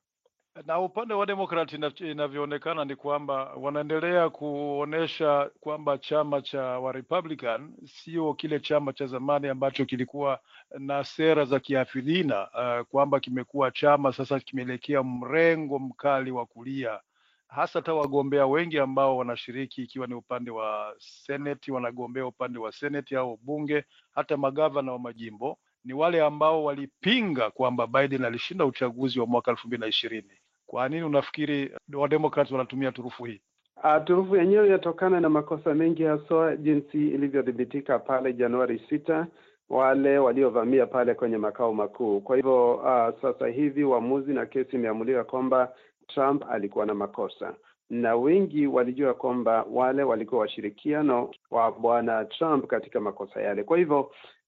na 0.62 0.80
upande 0.80 1.14
wa 1.14 1.26
Demokrati 1.26 1.76
inavyoonekana 2.00 2.84
ni 2.84 2.96
kwamba 2.96 3.34
wanaendelea 3.54 4.30
kuonyesha 4.30 5.50
kwamba 5.60 5.98
chama 5.98 6.42
cha 6.42 6.62
wa 6.62 6.92
Republican 6.92 7.74
sio 7.86 8.34
kile 8.34 8.60
chama 8.60 8.92
cha 8.92 9.06
zamani 9.06 9.48
ambacho 9.48 9.84
kilikuwa 9.84 10.40
na 10.78 11.04
sera 11.04 11.44
za 11.44 11.60
kiafidhina, 11.60 12.48
uh, 12.50 12.86
kwamba 12.86 13.20
kimekuwa 13.20 13.70
chama 13.70 14.12
sasa 14.12 14.40
kimeelekea 14.40 15.02
mrengo 15.02 15.78
mkali 15.78 16.30
wa 16.30 16.46
kulia, 16.46 17.00
hasa 17.48 17.78
hata 17.78 17.94
wagombea 17.94 18.46
wengi 18.46 18.78
ambao 18.78 19.16
wanashiriki, 19.16 19.82
ikiwa 19.82 20.06
ni 20.06 20.14
upande 20.14 20.50
wa 20.50 20.94
Seneti, 20.98 21.72
wanagombea 21.72 22.26
upande 22.26 22.58
wa 22.58 22.72
Seneti 22.72 23.16
au 23.16 23.36
bunge, 23.42 23.84
hata 24.14 24.36
magavana 24.36 24.92
wa 24.92 24.98
majimbo 24.98 25.58
ni 25.84 25.92
wale 25.92 26.22
ambao 26.22 26.64
walipinga 26.64 27.50
kwamba 27.50 27.86
Biden 27.86 28.24
alishinda 28.24 28.64
uchaguzi 28.66 29.20
wa 29.20 29.26
mwaka 29.26 29.50
elfu 29.50 29.66
mbili 29.66 29.80
na 29.80 29.86
ishirini. 29.86 30.30
Kwa 30.66 30.88
nini 30.88 31.02
unafikiri 31.02 31.72
wademokrat 31.94 32.50
wanatumia 32.50 32.92
turufu 32.92 33.24
hii? 33.24 33.40
Uh, 33.84 34.04
turufu 34.04 34.36
yenyewe 34.36 34.66
inatokana 34.66 35.20
na 35.20 35.28
makosa 35.28 35.74
mengi, 35.74 36.02
haswa 36.02 36.56
jinsi 36.56 37.08
ilivyodhibitika 37.08 37.98
pale 37.98 38.32
Januari 38.32 38.82
sita, 38.88 39.26
wale 39.68 40.18
waliovamia 40.18 40.86
pale 40.86 41.14
kwenye 41.14 41.36
makao 41.36 41.74
makuu. 41.74 42.20
Kwa 42.20 42.36
hivyo 42.36 42.74
uh, 42.74 43.20
sasa 43.22 43.46
hivi 43.48 43.84
uamuzi 43.84 44.32
na 44.32 44.46
kesi 44.46 44.76
imeamuliwa 44.76 45.24
kwamba 45.24 45.72
Trump 46.06 46.44
alikuwa 46.50 46.86
na 46.86 46.94
makosa, 46.94 47.54
na 47.90 48.16
wengi 48.16 48.66
walijua 48.66 49.14
kwamba 49.14 49.66
wale 49.72 50.02
walikuwa 50.02 50.40
washirikiano 50.40 51.30
wa 51.50 51.72
bwana 51.72 52.24
Trump 52.24 52.66
katika 52.66 53.00
makosa 53.00 53.42
yale. 53.42 53.64
Kwa 53.64 53.78
hivyo 53.78 54.00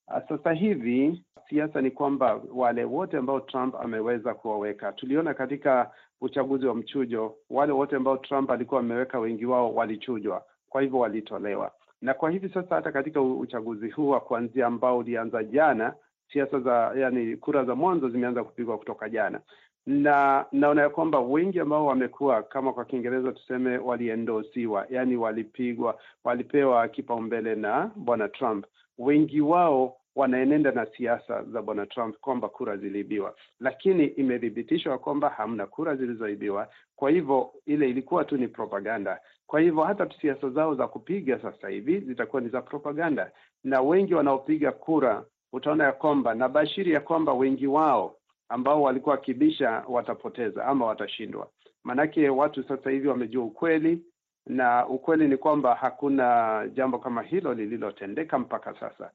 uh, 0.09 0.29
sasa 0.29 0.53
hivi 0.53 1.23
siasa 1.51 1.81
ni 1.81 1.91
kwamba 1.91 2.41
wale 2.55 2.85
wote 2.85 3.17
ambao 3.17 3.41
Trump 3.41 3.75
ameweza 3.75 4.35
kuwaweka, 4.35 4.93
tuliona 4.93 5.35
katika 5.35 5.91
uchaguzi 6.21 6.67
wa 6.67 6.75
mchujo, 6.75 7.35
wale 7.51 7.73
wote 7.73 7.97
ambao 7.97 8.17
Trump 8.17 8.51
alikuwa 8.51 8.81
ameweka 8.81 9.19
wengi 9.19 9.47
wao 9.47 9.75
walichujwa, 9.75 10.45
kwa 10.69 10.83
hivyo 10.83 10.99
walitolewa, 10.99 11.73
na 12.03 12.15
kwa 12.15 12.31
hivi 12.31 12.49
sasa 12.49 12.75
hata 12.75 12.93
katika 12.93 13.23
uchaguzi 13.23 13.91
huu 13.91 14.09
wa 14.09 14.21
kuanzia 14.21 14.67
ambao 14.67 14.99
ulianza 14.99 15.45
jana, 15.45 15.95
siasa 16.33 16.61
za 16.61 16.93
yani, 16.97 17.37
kura 17.37 17.65
za 17.65 17.75
mwanzo 17.75 18.09
zimeanza 18.09 18.45
kupigwa 18.45 18.79
kutoka 18.79 19.09
jana, 19.09 19.41
na 19.87 20.47
naona 20.53 20.83
ya 20.83 20.91
kwamba 20.91 21.21
wengi 21.21 21.61
ambao 21.61 21.87
wamekuwa 21.87 22.43
kama 22.43 22.73
kwa 22.73 22.85
Kiingereza 22.85 23.33
tuseme 23.33 23.79
waliendosiwa, 23.79 24.87
yani 24.91 25.17
walipigwa, 25.17 25.99
walipewa 26.25 26.89
kipaumbele 26.89 27.55
na 27.55 27.91
bwana 27.97 28.29
Trump, 28.29 28.67
wengi 28.99 29.41
wao 29.41 29.97
wanaenenda 30.17 30.73
na 30.73 30.87
siasa 30.87 31.43
za 31.45 31.63
bwana 31.63 31.87
Trump 31.87 32.17
kwamba 32.21 32.49
kura 32.49 32.77
ziliibiwa, 32.77 33.35
lakini 33.61 34.05
imethibitishwa 34.05 34.99
kwamba 34.99 35.29
hamna 35.29 35.67
kura 35.67 35.97
zilizoibiwa. 35.97 36.69
Kwa 36.97 37.11
hivyo 37.11 37.53
ile 37.67 37.89
ilikuwa 37.91 38.25
tu 38.25 38.37
ni 38.37 38.49
propaganda. 38.49 39.21
Kwa 39.47 39.61
hivyo 39.61 39.83
hata 39.85 40.09
siasa 40.21 40.51
zao 40.51 40.75
za 40.75 40.89
kupiga 40.89 41.39
sasa 41.39 41.69
hivi 41.69 42.01
zitakuwa 42.01 42.43
ni 42.43 42.49
za 42.49 42.63
propaganda, 42.63 43.31
na 43.65 43.81
wengi 43.81 44.15
wanaopiga 44.15 44.73
kura 44.73 45.25
utaona 45.53 45.85
ya 45.85 45.93
kwamba 45.93 46.35
na 46.35 46.49
bashiri 46.49 46.93
ya 46.93 47.01
kwamba 47.01 47.33
wengi 47.35 47.67
wao 47.67 48.17
ambao 48.49 48.83
walikuwa 48.83 49.15
wakibisha 49.15 49.85
watapoteza 49.89 50.65
ama 50.67 50.87
watashindwa. 50.87 51.49
Maanake 51.85 52.29
watu 52.29 52.63
sasa 52.63 52.91
hivi 52.91 53.09
wamejua 53.09 53.45
ukweli, 53.45 54.03
na 54.47 54.87
ukweli 54.89 55.29
ni 55.29 55.37
kwamba 55.37 55.75
hakuna 55.75 56.69
jambo 56.75 56.99
kama 56.99 57.23
hilo 57.23 57.55
lililotendeka 57.55 58.39
mpaka 58.39 58.75
sasa 58.81 59.11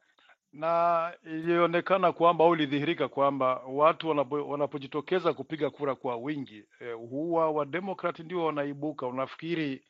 na 0.53 1.11
ilionekana 1.25 2.11
kwamba 2.11 2.45
au 2.45 2.53
ilidhihirika 2.55 3.07
kwamba 3.07 3.61
watu 3.69 4.09
wanapo, 4.09 4.47
wanapojitokeza 4.47 5.33
kupiga 5.33 5.69
kura 5.69 5.95
kwa 5.95 6.15
wingi 6.17 6.63
eh, 6.79 6.95
huwa 7.09 7.51
wademokrati 7.51 8.23
ndio 8.23 8.45
wanaibuka. 8.45 9.07
Unafikiri 9.07 9.83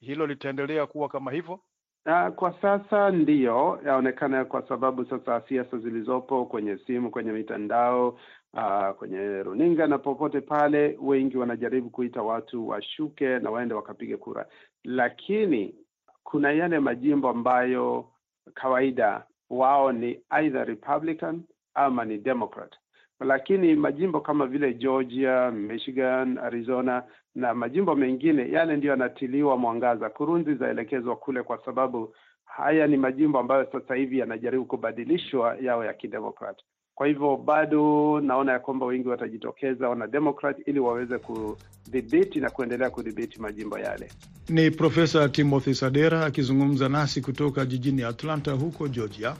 hilo 0.00 0.26
litaendelea 0.26 0.86
kuwa 0.86 1.08
kama 1.08 1.32
hivyo? 1.32 1.60
Uh, 2.06 2.28
kwa 2.34 2.54
sasa 2.62 3.10
ndiyo 3.10 3.80
yaonekana, 3.86 4.44
kwa 4.44 4.68
sababu 4.68 5.04
sasa 5.04 5.42
siasa 5.48 5.78
zilizopo 5.78 6.44
kwenye 6.46 6.78
simu, 6.86 7.10
kwenye 7.10 7.32
mitandao, 7.32 8.08
uh, 8.54 8.90
kwenye 8.98 9.42
runinga 9.42 9.86
na 9.86 9.98
popote 9.98 10.40
pale, 10.40 10.98
wengi 11.02 11.36
wanajaribu 11.36 11.90
kuita 11.90 12.22
watu 12.22 12.68
washuke 12.68 13.38
na 13.38 13.50
waende 13.50 13.74
wakapiga 13.74 14.16
kura, 14.16 14.46
lakini 14.84 15.74
kuna 16.24 16.52
yale 16.52 16.78
majimbo 16.78 17.28
ambayo 17.28 18.08
kawaida 18.54 19.24
wao 19.50 19.92
ni 19.92 20.20
either 20.30 20.64
Republican 20.66 21.42
ama 21.74 22.04
ni 22.04 22.18
Democrat, 22.18 22.76
lakini 23.20 23.74
majimbo 23.74 24.20
kama 24.20 24.46
vile 24.46 24.74
Georgia, 24.74 25.50
Michigan, 25.50 26.38
Arizona 26.38 27.02
na 27.34 27.54
majimbo 27.54 27.94
mengine 27.94 28.50
yale 28.52 28.76
ndiyo 28.76 28.90
yanatiliwa 28.90 29.56
mwangaza, 29.56 30.10
kurunzi 30.10 30.54
zaelekezwa 30.54 31.16
kule, 31.16 31.42
kwa 31.42 31.64
sababu 31.64 32.14
haya 32.44 32.86
ni 32.86 32.96
majimbo 32.96 33.38
ambayo 33.38 33.66
sasa 33.72 33.94
hivi 33.94 34.18
yanajaribu 34.18 34.64
kubadilishwa 34.64 35.56
yao 35.60 35.84
ya 35.84 35.94
kidemokrat. 35.94 36.62
Kwa 36.98 37.06
hivyo 37.06 37.36
bado 37.36 38.20
naona 38.20 38.52
ya 38.52 38.58
kwamba 38.58 38.86
wengi 38.86 39.08
watajitokeza 39.08 39.88
wanademokrat 39.88 40.56
ili 40.68 40.80
waweze 40.80 41.18
kudhibiti 41.18 42.40
na 42.40 42.50
kuendelea 42.50 42.90
kudhibiti 42.90 43.40
majimbo 43.40 43.78
yale. 43.78 44.08
Ni 44.48 44.70
Profesa 44.70 45.28
Timothy 45.28 45.74
Sadera 45.74 46.24
akizungumza 46.26 46.88
nasi 46.88 47.20
kutoka 47.20 47.66
jijini 47.66 48.02
Atlanta 48.02 48.52
huko 48.52 48.88
Georgia. 48.88 49.36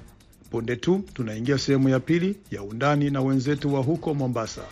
Punde 0.50 0.77
tu 0.77 1.03
tunaingia 1.15 1.59
sehemu 1.59 1.88
ya 1.88 2.00
pili 2.00 2.37
ya 2.50 2.62
undani 2.62 3.11
na 3.11 3.21
wenzetu 3.23 3.75
wa 3.75 3.83
huko 3.83 4.15
Mombasa. 4.15 4.62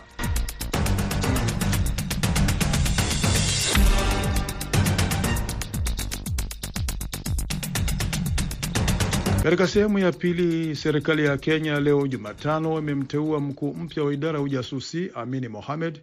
Katika 9.46 9.66
sehemu 9.66 9.98
ya 9.98 10.12
pili, 10.12 10.76
serikali 10.76 11.24
ya 11.24 11.36
Kenya 11.38 11.80
leo 11.80 12.06
Jumatano 12.06 12.78
imemteua 12.78 13.40
mkuu 13.40 13.74
mpya 13.74 14.04
wa 14.04 14.12
idara 14.14 14.38
ya 14.38 14.44
ujasusi 14.44 15.10
Amini 15.14 15.48
Mohamed 15.48 16.00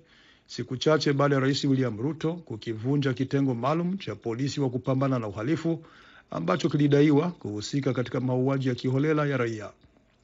siku 0.47 0.77
chache 0.77 1.13
baada 1.13 1.35
ya 1.35 1.41
rais 1.41 1.63
William 1.63 1.97
Ruto 2.01 2.33
kukivunja 2.33 3.13
kitengo 3.13 3.53
maalum 3.55 3.97
cha 3.97 4.15
polisi 4.15 4.61
wa 4.61 4.69
kupambana 4.69 5.19
na 5.19 5.27
uhalifu 5.27 5.85
ambacho 6.31 6.69
kilidaiwa 6.69 7.31
kuhusika 7.31 7.93
katika 7.93 8.19
mauaji 8.19 8.69
ya 8.69 8.75
kiholela 8.75 9.25
ya 9.25 9.37
raia. 9.37 9.69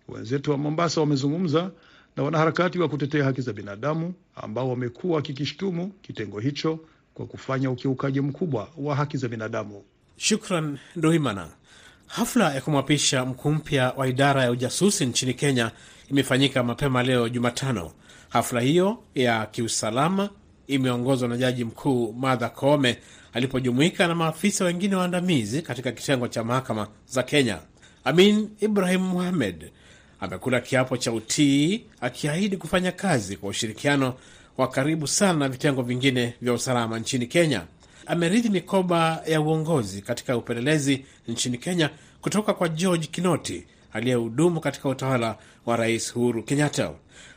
Wenzetu 0.08 0.51
wa 0.51 0.58
Mombasa 0.58 1.01
wamezungumza 1.01 1.71
na 2.17 2.23
wanaharakati 2.23 2.79
wa 2.79 2.89
kutetea 2.89 3.23
haki 3.23 3.41
za 3.41 3.53
binadamu 3.53 4.13
ambao 4.36 4.69
wamekuwa 4.69 5.15
wakikishtumu 5.15 5.91
kitengo 6.01 6.39
hicho 6.39 6.79
kwa 7.13 7.25
kufanya 7.25 7.71
ukiukaji 7.71 8.21
mkubwa 8.21 8.69
wa 8.77 8.95
haki 8.95 9.17
za 9.17 9.27
binadamu. 9.27 9.84
Shukran 10.17 10.77
Nduhimana. 10.95 11.49
Hafla 12.10 12.54
ya 12.54 12.62
kumwapisha 12.62 13.26
mkuu 13.26 13.52
mpya 13.52 13.93
wa 13.98 14.08
idara 14.08 14.43
ya 14.43 14.52
ujasusi 14.52 15.06
nchini 15.06 15.34
Kenya 15.34 15.72
imefanyika 16.12 16.63
mapema 16.63 17.04
leo 17.04 17.30
Jumatano. 17.30 17.91
Hafla 18.30 18.62
hiyo 18.62 19.04
ya 19.15 19.45
kiusalama 19.45 20.30
imeongozwa 20.67 21.28
na 21.30 21.38
jaji 21.38 21.63
mkuu 21.65 22.13
Martha 22.13 22.50
Koome 22.50 22.98
alipojumuika 23.34 24.08
na 24.08 24.15
maafisa 24.15 24.65
wengine 24.65 24.95
waandamizi 24.95 25.62
katika 25.62 25.91
kitengo 25.91 26.28
cha 26.28 26.43
mahakama 26.43 26.88
za 27.08 27.24
Kenya. 27.24 27.58
Amin 28.04 28.50
Ibrahim 28.60 29.02
Muhamed 29.02 29.72
amekula 30.19 30.60
kiapo 30.60 30.98
cha 30.98 31.12
utii 31.12 31.86
akiahidi 32.02 32.58
kufanya 32.58 32.91
kazi 32.91 33.38
kwa 33.38 33.50
ushirikiano 33.50 34.13
wa 34.58 34.67
karibu 34.67 35.08
sana 35.08 35.34
na 35.39 35.50
vitengo 35.50 35.82
vingine 35.82 36.34
vya 36.41 36.54
usalama 36.54 37.00
nchini 37.00 37.28
Kenya. 37.28 37.63
Amerithi 38.10 38.50
mikoba 38.50 39.22
ya 39.28 39.41
uongozi 39.41 40.02
katika 40.02 40.38
upelelezi 40.38 41.06
nchini 41.28 41.58
Kenya 41.58 41.89
kutoka 42.22 42.54
kwa 42.54 42.69
George 42.69 43.08
Kinoti 43.08 43.65
aliyehudumu 43.93 44.60
katika 44.60 44.89
utawala 44.89 45.38
wa 45.65 45.76
Rais 45.78 46.15
Uhuru 46.15 46.43
Kenyatta. 46.43 46.91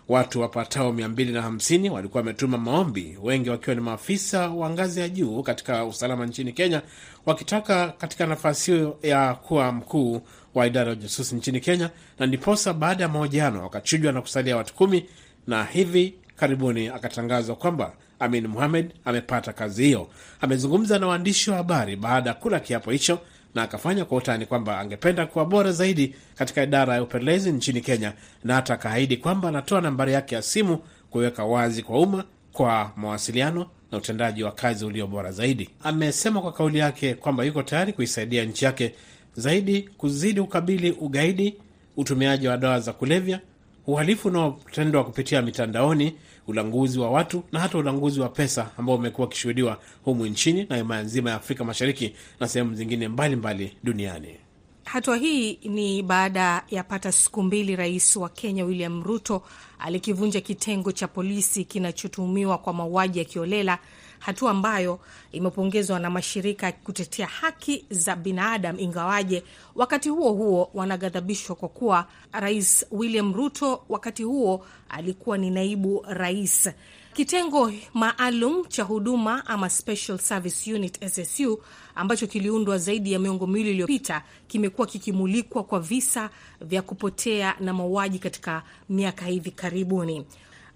Watu 0.08 0.40
wapatao 0.40 0.92
250 0.92 1.90
walikuwa 1.90 2.20
wametuma 2.20 2.58
maombi, 2.58 3.18
wengi 3.22 3.50
wakiwa 3.50 3.74
ni 3.76 3.80
maafisa 3.82 4.48
wa 4.50 4.70
ngazi 4.70 5.00
ya 5.00 5.08
juu 5.08 5.42
katika 5.42 5.84
usalama 5.84 6.26
nchini 6.26 6.52
Kenya, 6.52 6.82
wakitaka 7.26 7.88
katika 7.88 8.26
nafasi 8.26 8.72
hiyo 8.72 8.98
ya 9.02 9.34
kuwa 9.34 9.72
mkuu 9.72 10.22
wa 10.54 10.66
idara 10.66 10.86
ya 10.90 10.96
ujasusi 10.96 11.34
nchini 11.34 11.60
Kenya, 11.60 11.90
na 12.18 12.26
ndiposa 12.26 12.72
baada 12.72 13.02
ya 13.02 13.08
mahojiano 13.08 13.62
wakachujwa 13.62 14.12
na 14.12 14.20
kusalia 14.20 14.56
watu 14.56 14.74
kumi, 14.74 15.04
na 15.46 15.64
hivi 15.64 16.14
karibuni 16.36 16.88
akatangazwa 16.88 17.56
kwamba 17.56 17.92
Amin 18.22 18.46
Mohamed 18.46 18.92
amepata 19.04 19.52
kazi 19.52 19.84
hiyo. 19.84 20.08
Amezungumza 20.40 20.98
na 20.98 21.06
waandishi 21.06 21.50
wa 21.50 21.56
habari 21.56 21.96
baada 21.96 22.30
ya 22.30 22.34
kula 22.34 22.60
kiapo 22.60 22.90
hicho 22.90 23.18
na 23.54 23.62
akafanya 23.62 24.04
kwa 24.04 24.18
utani 24.18 24.46
kwamba 24.46 24.78
angependa 24.80 25.26
kuwa 25.26 25.44
bora 25.44 25.72
zaidi 25.72 26.14
katika 26.34 26.62
idara 26.62 26.94
ya 26.94 27.02
upelelezi 27.02 27.52
nchini 27.52 27.80
Kenya, 27.80 28.12
na 28.44 28.54
hata 28.54 28.74
akaahidi 28.74 29.16
kwamba 29.16 29.48
anatoa 29.48 29.80
nambari 29.80 30.12
yake 30.12 30.34
ya 30.34 30.42
simu 30.42 30.78
kuweka 31.10 31.44
wazi 31.44 31.82
kwa 31.82 32.00
umma 32.00 32.24
kwa 32.52 32.92
mawasiliano 32.96 33.66
na 33.92 33.98
utendaji 33.98 34.42
wa 34.44 34.52
kazi 34.52 34.84
ulio 34.84 35.06
bora 35.06 35.32
zaidi. 35.32 35.70
Amesema 35.84 36.40
kwa 36.40 36.52
kauli 36.52 36.78
yake 36.78 37.14
kwamba 37.14 37.44
yuko 37.44 37.62
tayari 37.62 37.92
kuisaidia 37.92 38.44
nchi 38.44 38.64
yake 38.64 38.94
zaidi 39.36 39.82
kuzidi 39.82 40.40
ukabili 40.40 40.90
ugaidi, 40.90 41.54
utumiaji 41.96 42.48
wa 42.48 42.56
dawa 42.56 42.80
za 42.80 42.92
kulevya, 42.92 43.40
uhalifu 43.86 44.28
unaotendwa 44.28 45.04
kupitia 45.04 45.42
mitandaoni, 45.42 46.14
ulanguzi 46.48 46.98
wa 46.98 47.10
watu 47.10 47.42
na 47.52 47.60
hata 47.60 47.78
ulanguzi 47.78 48.20
wa 48.20 48.28
pesa 48.28 48.70
ambao 48.78 48.94
umekuwa 48.96 49.26
ukishuhudiwa 49.26 49.78
humu 50.04 50.26
nchini 50.26 50.66
na 50.70 50.76
himaya 50.76 51.02
nzima 51.02 51.30
ya 51.30 51.36
Afrika 51.36 51.64
Mashariki 51.64 52.14
na 52.40 52.48
sehemu 52.48 52.74
zingine 52.74 53.08
mbalimbali 53.08 53.64
mbali 53.64 53.76
duniani. 53.84 54.36
Hatua 54.84 55.16
hii 55.16 55.58
ni 55.64 56.02
baada 56.02 56.64
ya 56.70 56.84
pata 56.84 57.12
siku 57.12 57.42
mbili 57.42 57.76
rais 57.76 58.16
wa 58.16 58.28
Kenya 58.28 58.64
William 58.64 59.02
Ruto 59.04 59.42
alikivunja 59.78 60.40
kitengo 60.40 60.92
cha 60.92 61.08
polisi 61.08 61.64
kinachotuhumiwa 61.64 62.58
kwa 62.58 62.72
mauaji 62.72 63.18
ya 63.18 63.24
kiolela, 63.24 63.78
hatua 64.24 64.50
ambayo 64.50 65.00
imepongezwa 65.32 65.98
na 65.98 66.10
mashirika 66.10 66.66
ya 66.66 66.72
kutetea 66.72 67.26
haki 67.26 67.84
za 67.90 68.16
binadamu, 68.16 68.78
ingawaje 68.80 69.42
wakati 69.74 70.08
huo 70.08 70.32
huo 70.32 70.70
wanaghadhabishwa 70.74 71.56
kwa 71.56 71.68
kuwa 71.68 72.06
rais 72.32 72.86
William 72.90 73.34
Ruto 73.34 73.82
wakati 73.88 74.22
huo 74.22 74.66
alikuwa 74.88 75.38
ni 75.38 75.50
naibu 75.50 76.04
rais. 76.08 76.70
Kitengo 77.14 77.72
maalum 77.94 78.64
cha 78.68 78.82
huduma 78.82 79.46
ama 79.46 79.70
Special 79.70 80.18
Service 80.18 80.74
Unit 80.74 81.08
SSU 81.08 81.62
ambacho 81.94 82.26
kiliundwa 82.26 82.78
zaidi 82.78 83.12
ya 83.12 83.18
miongo 83.18 83.46
miwili 83.46 83.70
iliyopita 83.70 84.22
kimekuwa 84.48 84.86
kikimulikwa 84.86 85.64
kwa 85.64 85.80
visa 85.80 86.30
vya 86.60 86.82
kupotea 86.82 87.54
na 87.60 87.72
mauaji 87.74 88.18
katika 88.18 88.62
miaka 88.88 89.26
hivi 89.26 89.50
karibuni. 89.50 90.26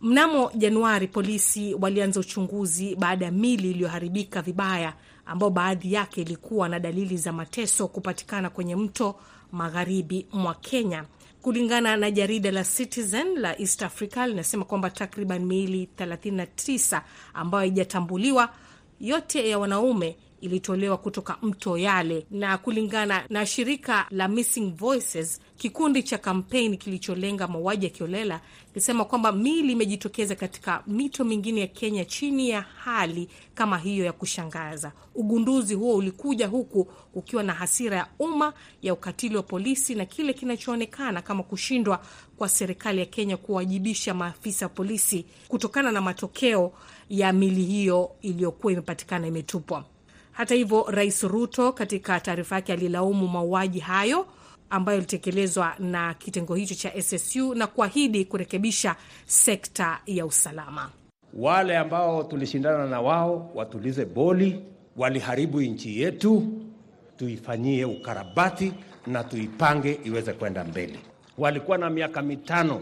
Mnamo 0.00 0.50
Januari, 0.54 1.08
polisi 1.08 1.74
walianza 1.74 2.20
uchunguzi 2.20 2.96
baada 2.96 3.24
ya 3.24 3.30
mili 3.32 3.70
iliyoharibika 3.70 4.42
vibaya, 4.42 4.94
ambao 5.26 5.50
baadhi 5.50 5.92
yake 5.92 6.22
ilikuwa 6.22 6.68
na 6.68 6.80
dalili 6.80 7.16
za 7.16 7.32
mateso 7.32 7.88
kupatikana 7.88 8.50
kwenye 8.50 8.76
mto 8.76 9.16
magharibi 9.52 10.26
mwa 10.32 10.54
Kenya. 10.54 11.04
Kulingana 11.42 11.96
na 11.96 12.10
jarida 12.10 12.50
la 12.50 12.64
Citizen 12.64 13.38
la 13.38 13.60
East 13.60 13.82
Africa 13.82 14.16
linasema 14.26 14.64
kwamba 14.64 14.90
takriban 14.90 15.44
miili 15.44 15.88
39 15.98 17.00
ambayo 17.34 17.60
haijatambuliwa 17.60 18.52
yote 19.00 19.48
ya 19.50 19.58
wanaume 19.58 20.16
ilitolewa 20.40 20.96
kutoka 20.96 21.36
mto 21.42 21.78
Yale, 21.78 22.26
na 22.30 22.58
kulingana 22.58 23.24
na 23.28 23.46
shirika 23.46 24.06
la 24.10 24.28
Missing 24.28 24.74
Voices, 24.76 25.40
kikundi 25.56 26.02
cha 26.02 26.18
kampeni 26.18 26.76
kilicholenga 26.76 27.48
mauaji 27.48 27.84
ya 27.86 27.90
kiolela 27.90 28.40
kilisema 28.68 29.04
kwamba 29.04 29.32
miili 29.32 29.72
imejitokeza 29.72 30.34
katika 30.34 30.82
mito 30.86 31.24
mingine 31.24 31.60
ya 31.60 31.66
Kenya 31.66 32.04
chini 32.04 32.50
ya 32.50 32.60
hali 32.60 33.28
kama 33.54 33.78
hiyo 33.78 34.04
ya 34.04 34.12
kushangaza. 34.12 34.92
Ugunduzi 35.14 35.74
huo 35.74 35.94
ulikuja 35.96 36.46
huku 36.46 36.88
ukiwa 37.14 37.42
na 37.42 37.52
hasira 37.54 37.96
ya 37.96 38.06
umma 38.18 38.52
ya 38.82 38.92
ukatili 38.92 39.36
wa 39.36 39.42
polisi 39.42 39.94
na 39.94 40.04
kile 40.04 40.32
kinachoonekana 40.32 41.22
kama 41.22 41.42
kushindwa 41.42 42.02
kwa 42.36 42.48
serikali 42.48 42.98
ya 43.00 43.06
Kenya 43.06 43.36
kuwajibisha 43.36 44.14
maafisa 44.14 44.68
polisi 44.68 45.24
kutokana 45.48 45.92
na 45.92 46.00
matokeo 46.00 46.72
ya 47.10 47.32
mili 47.32 47.62
hiyo 47.64 48.10
iliyokuwa 48.22 48.72
imepatikana 48.72 49.26
imetupwa. 49.26 49.84
Hata 50.32 50.54
hivyo, 50.54 50.86
Rais 50.88 51.22
Ruto 51.22 51.72
katika 51.72 52.20
taarifa 52.20 52.54
yake 52.54 52.72
alilaumu 52.72 53.28
mauaji 53.28 53.78
hayo 53.78 54.26
ambayo 54.70 54.98
ilitekelezwa 54.98 55.74
na 55.78 56.14
kitengo 56.14 56.54
hicho 56.54 56.74
cha 56.74 57.02
SSU 57.02 57.54
na 57.54 57.66
kuahidi 57.66 58.24
kurekebisha 58.24 58.96
sekta 59.26 60.00
ya 60.06 60.26
usalama. 60.26 60.90
Wale 61.34 61.76
ambao 61.78 62.22
tulishindana 62.22 62.86
na 62.86 63.00
wao 63.00 63.50
watulize 63.54 64.04
boli, 64.04 64.60
waliharibu 64.96 65.60
nchi 65.60 66.00
yetu, 66.00 66.42
tuifanyie 67.16 67.84
ukarabati 67.84 68.72
na 69.06 69.24
tuipange 69.24 70.00
iweze 70.04 70.32
kwenda 70.32 70.64
mbele. 70.64 70.98
Walikuwa 71.38 71.78
na 71.78 71.90
miaka 71.90 72.22
mitano 72.22 72.80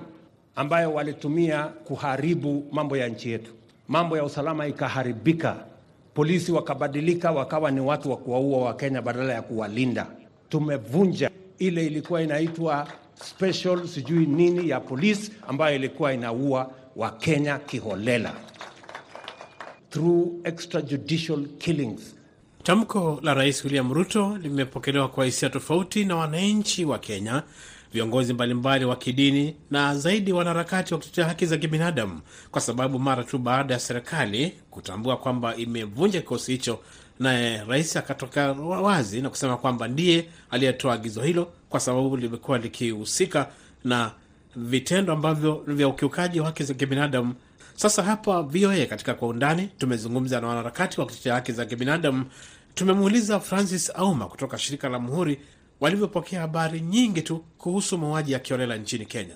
ambayo 0.56 0.94
walitumia 0.94 1.64
kuharibu 1.64 2.66
mambo 2.72 2.96
ya 2.96 3.08
nchi 3.08 3.30
yetu, 3.30 3.52
mambo 3.88 4.16
ya 4.16 4.24
usalama 4.24 4.66
ikaharibika, 4.66 5.56
polisi 6.14 6.52
wakabadilika, 6.52 7.30
wakawa 7.32 7.70
ni 7.70 7.80
watu 7.80 8.10
wa 8.10 8.16
kuwaua 8.16 8.58
Wakenya 8.64 9.02
badala 9.02 9.32
ya 9.34 9.42
kuwalinda. 9.42 10.06
Tumevunja 10.48 11.30
ile 11.58 11.86
ilikuwa 11.86 12.22
inaitwa 12.22 12.88
special 13.24 13.86
sijui 13.88 14.26
nini 14.26 14.68
ya 14.68 14.80
polisi 14.80 15.32
ambayo 15.48 15.76
ilikuwa 15.76 16.12
inaua 16.12 16.70
Wakenya 16.96 17.58
kiholela 17.58 18.34
through 19.90 20.28
extrajudicial 20.44 21.46
killings. 21.58 22.14
Tamko 22.62 23.20
la 23.22 23.34
Rais 23.34 23.64
William 23.64 23.92
Ruto 23.92 24.36
limepokelewa 24.38 25.08
kwa 25.08 25.24
hisia 25.24 25.50
tofauti 25.50 26.04
na 26.04 26.16
wananchi 26.16 26.84
wa 26.84 26.98
Kenya, 26.98 27.42
viongozi 27.94 28.32
mbalimbali 28.32 28.84
wa 28.84 28.96
kidini 28.96 29.56
na 29.70 29.96
zaidi 29.96 30.32
wanaharakati 30.32 30.94
wa 30.94 31.00
kutetea 31.00 31.24
haki 31.24 31.46
za 31.46 31.56
kibinadamu, 31.56 32.20
kwa 32.50 32.60
sababu 32.60 32.98
mara 32.98 33.24
tu 33.24 33.38
baada 33.38 33.74
ya 33.74 33.80
serikali 33.80 34.52
kutambua 34.70 35.16
kwamba 35.16 35.56
imevunja 35.56 36.20
kikosi 36.20 36.52
hicho, 36.52 36.78
naye 37.20 37.64
rais 37.68 37.96
akatoka 37.96 38.52
wazi 38.52 39.20
na 39.22 39.30
kusema 39.30 39.56
kwamba 39.56 39.88
ndiye 39.88 40.28
aliyetoa 40.50 40.94
agizo 40.94 41.22
hilo, 41.22 41.52
kwa 41.68 41.80
sababu 41.80 42.16
limekuwa 42.16 42.58
likihusika 42.58 43.48
na 43.84 44.10
vitendo 44.56 45.12
ambavyo 45.12 45.64
vya 45.66 45.88
ukiukaji 45.88 46.40
wa 46.40 46.46
haki 46.46 46.64
za 46.64 46.74
kibinadamu. 46.74 47.34
Sasa 47.76 48.02
hapa 48.02 48.42
VOA 48.42 48.86
katika 48.86 49.14
Kwa 49.14 49.28
Undani 49.28 49.68
tumezungumza 49.78 50.40
na 50.40 50.46
wanaharakati 50.46 51.00
wa 51.00 51.06
kutetea 51.06 51.34
haki 51.34 51.52
za 51.52 51.64
kibinadamu. 51.66 52.24
Tumemuuliza 52.74 53.40
Francis 53.40 53.92
Auma 53.94 54.26
kutoka 54.26 54.58
shirika 54.58 54.88
la 54.88 54.98
Muhuri 54.98 55.38
walivyopokea 55.84 56.40
habari 56.40 56.80
nyingi 56.80 57.22
tu 57.22 57.44
kuhusu 57.58 57.98
mauaji 57.98 58.32
ya 58.32 58.38
kiolela 58.38 58.76
nchini 58.76 59.06
Kenya. 59.06 59.34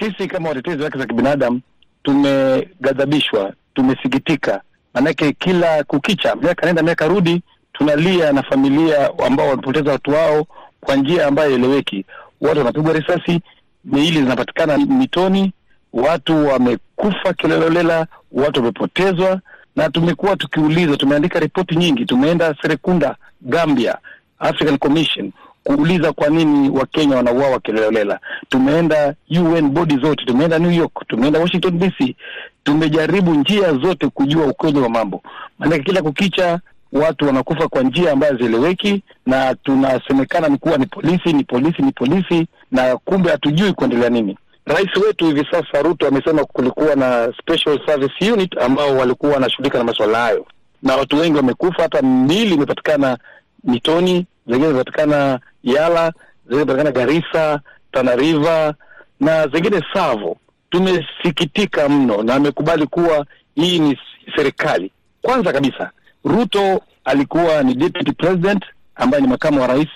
Sisi 0.00 0.28
kama 0.28 0.48
watetezi 0.48 0.78
wa 0.78 0.84
haki 0.84 0.98
za 0.98 1.06
kibinadamu 1.06 1.60
tumeghadhabishwa, 2.02 3.52
tumesikitika, 3.74 4.60
maanake 4.94 5.32
kila 5.32 5.84
kukicha, 5.84 6.36
miaka 6.36 6.66
nenda 6.66 6.82
miaka 6.82 7.06
rudi, 7.08 7.42
tunalia 7.72 8.32
na 8.32 8.42
familia 8.42 9.10
ambao 9.26 9.48
wamepoteza 9.48 9.92
watu 9.92 10.10
wao 10.10 10.46
kwa 10.80 10.96
njia 10.96 11.26
ambayo 11.26 11.54
eleweki. 11.54 12.04
Watu 12.40 12.58
wanapigwa 12.58 12.92
risasi, 12.92 13.40
miili 13.84 14.20
zinapatikana 14.22 14.78
mitoni, 14.78 15.52
watu 15.92 16.46
wamekufa 16.46 17.32
kiolelaolela, 17.32 18.06
watu 18.32 18.60
wamepotezwa, 18.60 19.40
na 19.76 19.90
tumekuwa 19.90 20.36
tukiuliza, 20.36 20.96
tumeandika 20.96 21.40
ripoti 21.40 21.76
nyingi, 21.76 22.04
tumeenda 22.04 22.54
Serekunda, 22.62 23.16
Gambia, 23.40 23.98
African 24.38 24.78
Commission 24.78 25.32
kuuliza 25.64 26.12
kwa 26.12 26.28
nini 26.28 26.70
Wakenya 26.70 27.16
wanauawa 27.16 27.60
kiolelaolela. 27.60 28.20
Tumeenda 28.48 29.14
UN 29.40 29.68
bodi 29.70 29.96
zote, 29.96 30.24
tumeenda 30.24 30.58
New 30.58 30.70
York, 30.72 30.92
tumeenda 31.08 31.40
Washington 31.40 31.78
DC, 31.78 32.16
tumejaribu 32.64 33.34
njia 33.34 33.72
zote 33.72 34.08
kujua 34.08 34.46
ukweli 34.46 34.78
wa 34.78 34.88
mambo, 34.88 35.22
maanake 35.58 35.82
kila 35.82 36.02
kukicha 36.02 36.60
watu 36.92 37.26
wanakufa 37.26 37.68
kwa 37.68 37.82
njia 37.82 38.12
ambayo 38.12 38.32
hazieleweki, 38.32 39.02
na 39.26 39.54
tunasemekana 39.54 40.48
ni 40.48 40.58
kuwa 40.58 40.78
ni 40.78 40.86
polisi, 40.86 41.32
ni 41.32 41.44
polisi, 41.44 41.82
ni 41.82 41.92
polisi, 41.92 42.46
na 42.70 42.96
kumbe 42.96 43.30
hatujui 43.30 43.72
kuendelea 43.72 44.08
nini. 44.10 44.38
Rais 44.66 44.96
wetu 44.96 45.26
hivi 45.26 45.46
sasa 45.50 45.82
Ruto 45.82 46.06
amesema 46.08 46.44
kulikuwa 46.44 46.94
na 46.94 47.32
special 47.42 47.80
service 47.86 48.32
unit 48.32 48.58
ambao 48.58 48.96
walikuwa 48.96 49.32
wanashughulika 49.32 49.78
na 49.78 49.84
masuala 49.84 50.18
hayo, 50.18 50.46
na 50.82 50.96
watu 50.96 51.16
wengi 51.16 51.36
wamekufa, 51.36 51.82
hata 51.82 52.02
mili 52.02 52.54
imepatikana 52.54 53.18
mitoni, 53.64 54.26
zingine 54.46 54.68
zinapatikana 54.68 55.40
Yala, 55.62 56.12
zingine 56.48 56.64
zinapatikana 56.64 56.90
Garissa, 56.90 57.60
Tana 57.92 58.74
na 59.20 59.48
zingine 59.48 59.82
Savo. 59.92 60.36
Tumesikitika 60.70 61.88
mno, 61.88 62.22
na 62.22 62.34
amekubali 62.34 62.86
kuwa 62.86 63.26
hii 63.54 63.78
ni 63.78 63.98
serikali. 64.36 64.92
Kwanza 65.22 65.52
kabisa, 65.52 65.90
Ruto 66.24 66.80
alikuwa 67.04 67.62
ni 67.62 67.74
deputy 67.74 68.12
president 68.12 68.64
ambaye 68.94 69.22
ni 69.22 69.28
makamu 69.28 69.60
wa 69.60 69.66
rais 69.66 69.88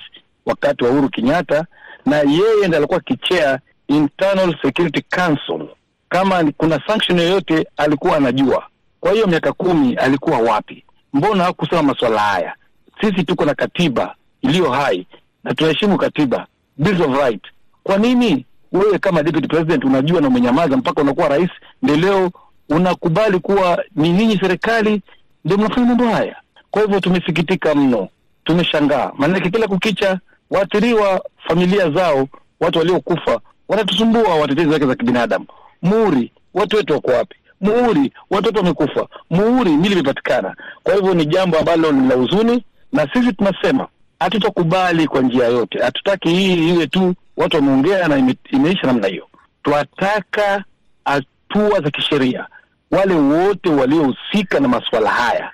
wakati 0.46 0.84
wa 0.84 0.90
Uhuru 0.90 1.08
Kenyatta, 1.08 1.66
na 2.06 2.16
yeye 2.16 2.56
ndiye 2.66 2.76
alikuwa 2.76 3.00
kichea 3.00 3.58
Internal 3.88 4.54
Security 4.62 5.00
Council. 5.16 5.68
Kama 6.08 6.52
kuna 6.56 6.80
sanction 6.86 7.18
yoyote 7.18 7.66
alikuwa 7.76 8.16
anajua. 8.16 8.66
Kwa 9.00 9.12
hiyo 9.12 9.26
miaka 9.26 9.52
kumi 9.52 9.94
alikuwa 9.94 10.38
wapi? 10.38 10.84
Mbona 11.12 11.44
hakusema 11.44 11.82
masuala 11.82 12.20
haya? 12.20 12.54
Sisi 13.00 13.24
tuko 13.24 13.44
na 13.44 13.54
katiba 13.54 14.14
iliyo 14.42 14.70
hai 14.70 15.06
na 15.44 15.54
tunaheshimu 15.54 15.98
katiba, 15.98 16.46
Bills 16.76 17.00
of 17.00 17.16
Right. 17.18 17.42
Kwa 17.82 17.98
nini 17.98 18.46
wewe 18.72 18.98
kama 18.98 19.22
deputy 19.22 19.48
president 19.48 19.84
unajua 19.84 20.20
na 20.20 20.28
umenyamaza 20.28 20.76
mpaka 20.76 21.02
unakuwa 21.02 21.28
rais, 21.28 21.50
ndio 21.82 21.96
leo 21.96 22.30
unakubali 22.68 23.38
kuwa 23.38 23.84
ni 23.96 24.12
ninyi 24.12 24.38
serikali 24.38 25.02
ndio 25.44 25.58
mnafanya 25.58 25.86
mambo 25.86 26.04
haya? 26.08 26.36
Kwa 26.70 26.82
hivyo 26.82 27.00
tumesikitika 27.00 27.74
mno, 27.74 28.08
tumeshangaa, 28.44 29.12
maanake 29.18 29.50
kila 29.50 29.68
kukicha 29.68 30.20
waathiriwa, 30.50 31.24
familia 31.48 31.90
zao, 31.90 32.28
watu 32.60 32.78
waliokufa 32.78 33.40
wanatusumbua 33.68 34.34
watetezi 34.34 34.68
wake 34.68 34.86
za 34.86 34.94
kibinadamu. 34.94 35.46
Muhuri, 35.82 36.32
watu 36.54 36.76
wetu 36.76 36.92
wako 36.92 37.10
wapi? 37.10 37.36
Muhuri, 37.60 38.12
watoto 38.30 38.58
wamekufa. 38.58 39.06
Muhuri, 39.30 39.70
mili 39.70 39.92
imepatikana. 39.94 40.56
Kwa 40.82 40.94
hivyo 40.94 41.14
ni 41.14 41.26
jambo 41.26 41.58
ambalo 41.58 41.92
ni 41.92 42.08
la 42.08 42.14
huzuni, 42.14 42.64
na 42.92 43.08
sisi 43.12 43.32
tunasema 43.32 43.86
hatutakubali 44.20 45.06
kwa 45.06 45.20
njia 45.22 45.44
yote. 45.46 45.78
Hatutaki 45.82 46.28
hii 46.28 46.68
iwe 46.74 46.86
tu 46.86 47.14
watu 47.36 47.56
wameongea 47.56 48.08
na 48.08 48.16
ime, 48.18 48.34
imeisha 48.50 48.86
namna 48.86 49.06
hiyo. 49.08 49.28
Twataka 49.62 50.64
hatua 51.04 51.80
za 51.80 51.90
kisheria, 51.90 52.46
wale 52.90 53.14
wote 53.14 53.68
waliohusika 53.70 54.60
na 54.60 54.68
masuala 54.68 55.10
haya 55.10 55.50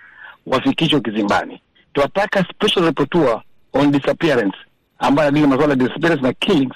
wafikishwe 0.46 1.00
kizimbani. 1.00 1.60
Twataka 1.92 2.44
special 2.44 2.84
rapporteur 2.84 3.42
on 3.72 3.90
disappearance 3.92 4.56
ambayo 4.98 5.28
anadili 5.28 5.46
masuala 5.46 5.72
ya 5.72 5.76
disappearance 5.76 6.22
na 6.22 6.32
killings 6.32 6.74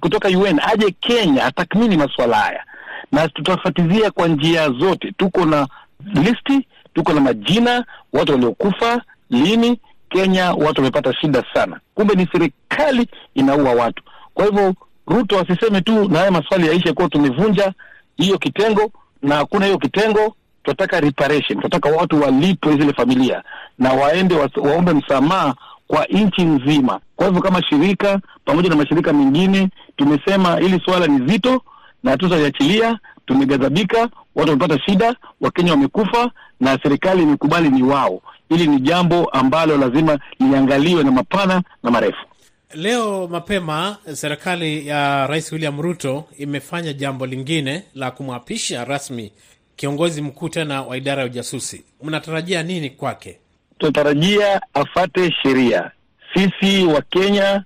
kutoka 0.00 0.28
UN 0.28 0.60
aje 0.72 0.90
Kenya 1.00 1.44
atathmini 1.44 1.96
masuala 1.96 2.36
haya, 2.36 2.64
na 3.12 3.28
tutafuatilia 3.28 4.10
kwa 4.10 4.28
njia 4.28 4.70
zote. 4.70 5.12
Tuko 5.16 5.44
na 5.44 5.68
listi, 6.14 6.66
tuko 6.94 7.12
na 7.12 7.20
majina 7.20 7.84
watu 8.12 8.32
waliokufa 8.32 9.02
lini. 9.30 9.80
Kenya 10.10 10.52
watu 10.52 10.80
wamepata 10.80 11.14
shida 11.14 11.44
sana, 11.54 11.80
kumbe 11.94 12.14
ni 12.14 12.28
serikali 12.32 13.08
inaua 13.34 13.72
watu. 13.72 14.02
Kwa 14.34 14.44
hivyo 14.44 14.74
Ruto 15.06 15.38
asiseme 15.40 15.80
tu 15.80 16.08
na 16.08 16.18
haya 16.18 16.30
maswali 16.30 16.66
yaishe 16.66 16.92
kuwa 16.92 17.08
tumevunja 17.08 17.72
hiyo 18.16 18.38
kitengo, 18.38 18.92
na 19.22 19.34
hakuna 19.36 19.66
hiyo 19.66 19.78
kitengo. 19.78 20.34
Tunataka 20.62 21.00
reparation, 21.00 21.58
tunataka 21.58 21.88
watu 21.88 22.20
walipwe 22.22 22.72
zile 22.76 22.92
familia 22.92 23.42
na 23.78 23.92
waende 23.92 24.34
wa, 24.34 24.50
waombe 24.56 24.92
msamaha 24.92 25.54
kwa 25.88 26.04
nchi 26.04 26.42
nzima. 26.42 27.00
Kwa 27.16 27.26
hivyo 27.26 27.42
kama 27.42 27.62
shirika 27.62 28.20
pamoja 28.44 28.68
na 28.68 28.76
mashirika 28.76 29.12
mengine 29.12 29.68
tumesema 29.96 30.56
hili 30.56 30.80
suala 30.84 31.06
ni 31.06 31.26
zito 31.32 31.62
na 32.02 32.10
hatutaliachilia. 32.10 32.98
Tumeghadhabika, 33.34 33.98
watu 34.34 34.50
wamepata 34.50 34.78
shida, 34.78 35.16
Wakenya 35.40 35.70
wamekufa 35.70 36.30
na 36.60 36.78
serikali 36.82 37.22
imekubali 37.22 37.68
ni 37.70 37.82
wao. 37.82 38.22
Hili 38.48 38.66
ni 38.66 38.80
jambo 38.80 39.24
ambalo 39.24 39.76
lazima 39.76 40.18
liangaliwe 40.40 41.04
na 41.04 41.10
mapana 41.10 41.62
na 41.82 41.90
marefu. 41.90 42.26
Leo 42.74 43.28
mapema 43.28 43.96
serikali 44.12 44.86
ya 44.86 45.26
Rais 45.26 45.52
William 45.52 45.80
Ruto 45.82 46.24
imefanya 46.38 46.92
jambo 46.92 47.26
lingine 47.26 47.82
la 47.94 48.10
kumwapisha 48.10 48.84
rasmi 48.84 49.32
kiongozi 49.76 50.22
mkuu 50.22 50.48
tena 50.48 50.82
wa 50.82 50.96
idara 50.96 51.20
ya 51.22 51.26
ujasusi. 51.26 51.84
Mnatarajia 52.02 52.62
nini 52.62 52.90
kwake? 52.90 53.38
tunatarajia 53.78 54.60
afate 54.74 55.32
sheria. 55.42 55.90
Sisi 56.34 56.84
wa 56.86 57.02
Kenya 57.02 57.64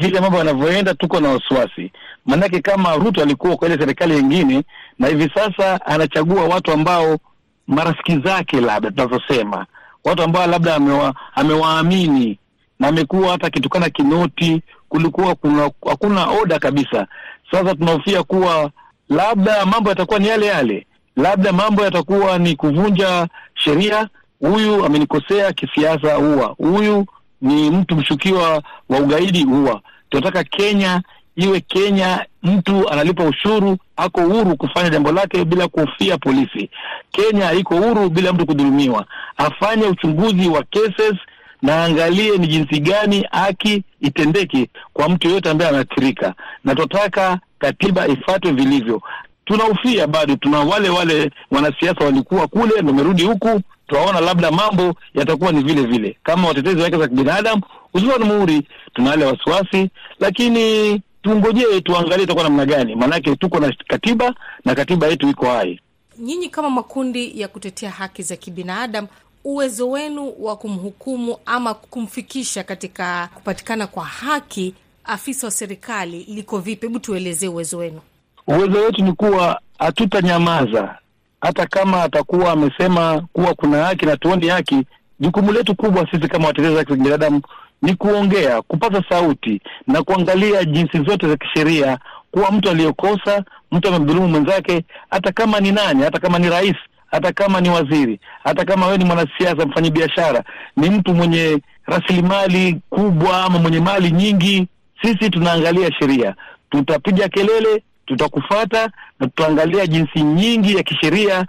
vile 0.00 0.20
mambo 0.20 0.38
yanavyoenda, 0.38 0.94
tuko 0.94 1.20
na 1.20 1.28
wasiwasi, 1.28 1.92
maanake 2.28 2.60
kama 2.60 2.94
Ruto 2.96 3.22
alikuwa 3.22 3.56
kwa 3.56 3.68
ile 3.68 3.78
serikali 3.78 4.14
nyingine, 4.16 4.62
na 4.98 5.08
hivi 5.08 5.30
sasa 5.34 5.86
anachagua 5.86 6.44
watu 6.44 6.72
ambao 6.72 7.18
marafiki 7.66 8.18
zake, 8.18 8.60
labda 8.60 8.90
tunavyosema, 8.90 9.66
watu 10.04 10.22
ambao 10.22 10.46
labda 10.46 10.74
amewa, 10.74 11.14
amewaamini 11.34 12.38
na 12.80 12.88
amekuwa 12.88 13.30
hata 13.32 13.46
akitukana 13.46 13.90
kinoti, 13.90 14.62
kulikuwa 14.88 15.34
kuna 15.34 15.70
hakuna 15.88 16.26
oda 16.30 16.58
kabisa. 16.58 17.06
Sasa 17.50 17.74
tunahofia 17.74 18.22
kuwa 18.22 18.70
labda 19.08 19.66
mambo 19.66 19.90
yatakuwa 19.90 20.18
ni 20.18 20.28
yale 20.28 20.46
yale, 20.46 20.86
labda 21.16 21.52
mambo 21.52 21.82
yatakuwa 21.84 22.38
ni 22.38 22.56
kuvunja 22.56 23.28
sheria. 23.54 24.08
Huyu 24.40 24.84
amenikosea 24.84 25.52
kisiasa, 25.52 26.14
huwa 26.14 26.46
huyu 26.46 27.06
ni 27.42 27.70
mtu 27.70 27.96
mshukiwa 27.96 28.62
wa 28.88 28.98
ugaidi, 28.98 29.44
huwa 29.44 29.80
tunataka 30.10 30.44
Kenya 30.44 31.02
iwe 31.38 31.60
Kenya, 31.60 32.26
mtu 32.42 32.88
analipa 32.90 33.24
ushuru, 33.24 33.76
ako 33.96 34.20
huru 34.20 34.56
kufanya 34.56 34.90
jambo 34.90 35.12
lake 35.12 35.44
bila 35.44 35.68
kuhofia 35.68 36.18
polisi. 36.18 36.70
Kenya 37.12 37.52
iko 37.52 37.76
huru 37.76 38.10
bila 38.10 38.32
mtu 38.32 38.46
kudhulumiwa. 38.46 39.06
Afanye 39.36 39.86
uchunguzi 39.86 40.48
wa 40.48 40.62
cases 40.62 41.14
na 41.62 41.84
angalie 41.84 42.38
ni 42.38 42.46
jinsi 42.46 42.80
gani 42.80 43.26
haki 43.30 43.82
itendeke 44.00 44.68
kwa 44.92 45.08
mtu 45.08 45.28
yoyote 45.28 45.50
ambaye 45.50 45.70
anaathirika, 45.70 46.34
na 46.64 46.74
tunataka 46.74 47.38
katiba 47.58 48.08
ifuatwe 48.08 48.52
vilivyo. 48.52 49.02
Tunahofia 49.44 50.06
bado, 50.06 50.36
tuna 50.36 50.58
wale 50.60 50.88
wale 50.88 51.30
wanasiasa 51.50 52.04
walikuwa 52.04 52.46
kule 52.46 52.80
na 52.82 52.86
wamerudi 52.86 53.22
huku, 53.24 53.60
tunaona 53.88 54.20
labda 54.20 54.50
mambo 54.50 54.94
yatakuwa 55.14 55.52
ni 55.52 55.62
vile 55.62 55.82
vile 55.82 56.16
kama 56.22 56.48
watetezi 56.48 56.80
wake 56.82 56.96
za 56.98 57.08
kibinadamu 57.08 57.62
uziwa 57.94 58.18
ni 58.18 58.24
muhuri, 58.24 58.62
tuna 58.94 59.10
wale 59.10 59.24
wasiwasi, 59.24 59.90
lakini 60.20 61.00
tungojee 61.22 61.80
tuangalie 61.80 62.24
itakuwa 62.24 62.44
namna 62.44 62.66
gani, 62.66 62.94
maanake 62.94 63.36
tuko 63.36 63.60
na 63.60 63.74
katiba 63.88 64.34
na 64.64 64.74
katiba 64.74 65.06
yetu 65.06 65.28
iko 65.28 65.46
hai. 65.46 65.80
Nyinyi 66.18 66.48
kama 66.48 66.70
makundi 66.70 67.40
ya 67.40 67.48
kutetea 67.48 67.90
haki 67.90 68.22
za 68.22 68.36
kibinadamu, 68.36 69.08
uwezo 69.44 69.90
wenu 69.90 70.32
wa 70.38 70.56
kumhukumu 70.56 71.36
ama 71.46 71.74
kumfikisha 71.74 72.62
katika 72.64 73.28
kupatikana 73.34 73.86
kwa 73.86 74.04
haki 74.04 74.74
afisa 75.04 75.46
wa 75.46 75.50
serikali 75.50 76.24
liko 76.28 76.58
vipi? 76.58 76.86
Hebu 76.86 76.98
tuelezee 76.98 77.48
uwezo 77.48 77.78
wenu. 77.78 78.00
Uwezo 78.46 78.78
wetu 78.84 79.02
ni 79.04 79.12
kuwa 79.12 79.60
hatutanyamaza, 79.78 80.98
hata 81.40 81.66
kama 81.66 82.02
atakuwa 82.02 82.52
amesema 82.52 83.26
kuwa 83.32 83.54
kuna 83.54 83.84
haki 83.84 84.06
na 84.06 84.16
tuoni 84.16 84.48
haki. 84.48 84.84
Jukumu 85.20 85.52
letu 85.52 85.74
kubwa 85.74 86.10
sisi 86.10 86.28
kama 86.28 86.46
watetezi 86.46 86.72
wa 86.74 86.78
haki 86.78 86.90
za 86.92 86.96
binadamu 87.04 87.42
ni 87.82 87.94
kuongea, 87.94 88.62
kupaza 88.62 89.02
sauti 89.08 89.60
na 89.86 90.02
kuangalia 90.02 90.64
jinsi 90.64 90.98
zote 91.04 91.28
za 91.28 91.36
kisheria, 91.36 91.98
kuwa 92.30 92.50
mtu 92.52 92.70
aliyokosa, 92.70 93.44
mtu 93.72 93.88
amemdhulumu 93.88 94.28
mwenzake, 94.28 94.84
hata 95.10 95.32
kama 95.32 95.60
ni 95.60 95.72
nani, 95.72 96.02
hata 96.02 96.18
kama 96.18 96.38
ni 96.38 96.50
rais, 96.50 96.76
hata 97.10 97.32
kama 97.32 97.60
ni 97.60 97.70
waziri, 97.70 98.20
hata 98.44 98.64
kama 98.64 98.86
wewe 98.86 98.98
ni 98.98 99.04
mwanasiasa, 99.04 99.66
mfanyabiashara, 99.66 100.44
ni 100.76 100.90
mtu 100.90 101.14
mwenye 101.14 101.58
rasilimali 101.86 102.80
kubwa 102.90 103.44
ama 103.44 103.58
mwenye 103.58 103.80
mali 103.80 104.10
nyingi, 104.10 104.66
sisi 105.02 105.30
tunaangalia 105.30 105.92
sheria, 105.92 106.34
tutapiga 106.70 107.28
kelele, 107.28 107.82
tutakufata 108.06 108.90
na 109.20 109.26
tutaangalia 109.26 109.86
jinsi 109.86 110.22
nyingi 110.22 110.76
ya 110.76 110.82
kisheria 110.82 111.46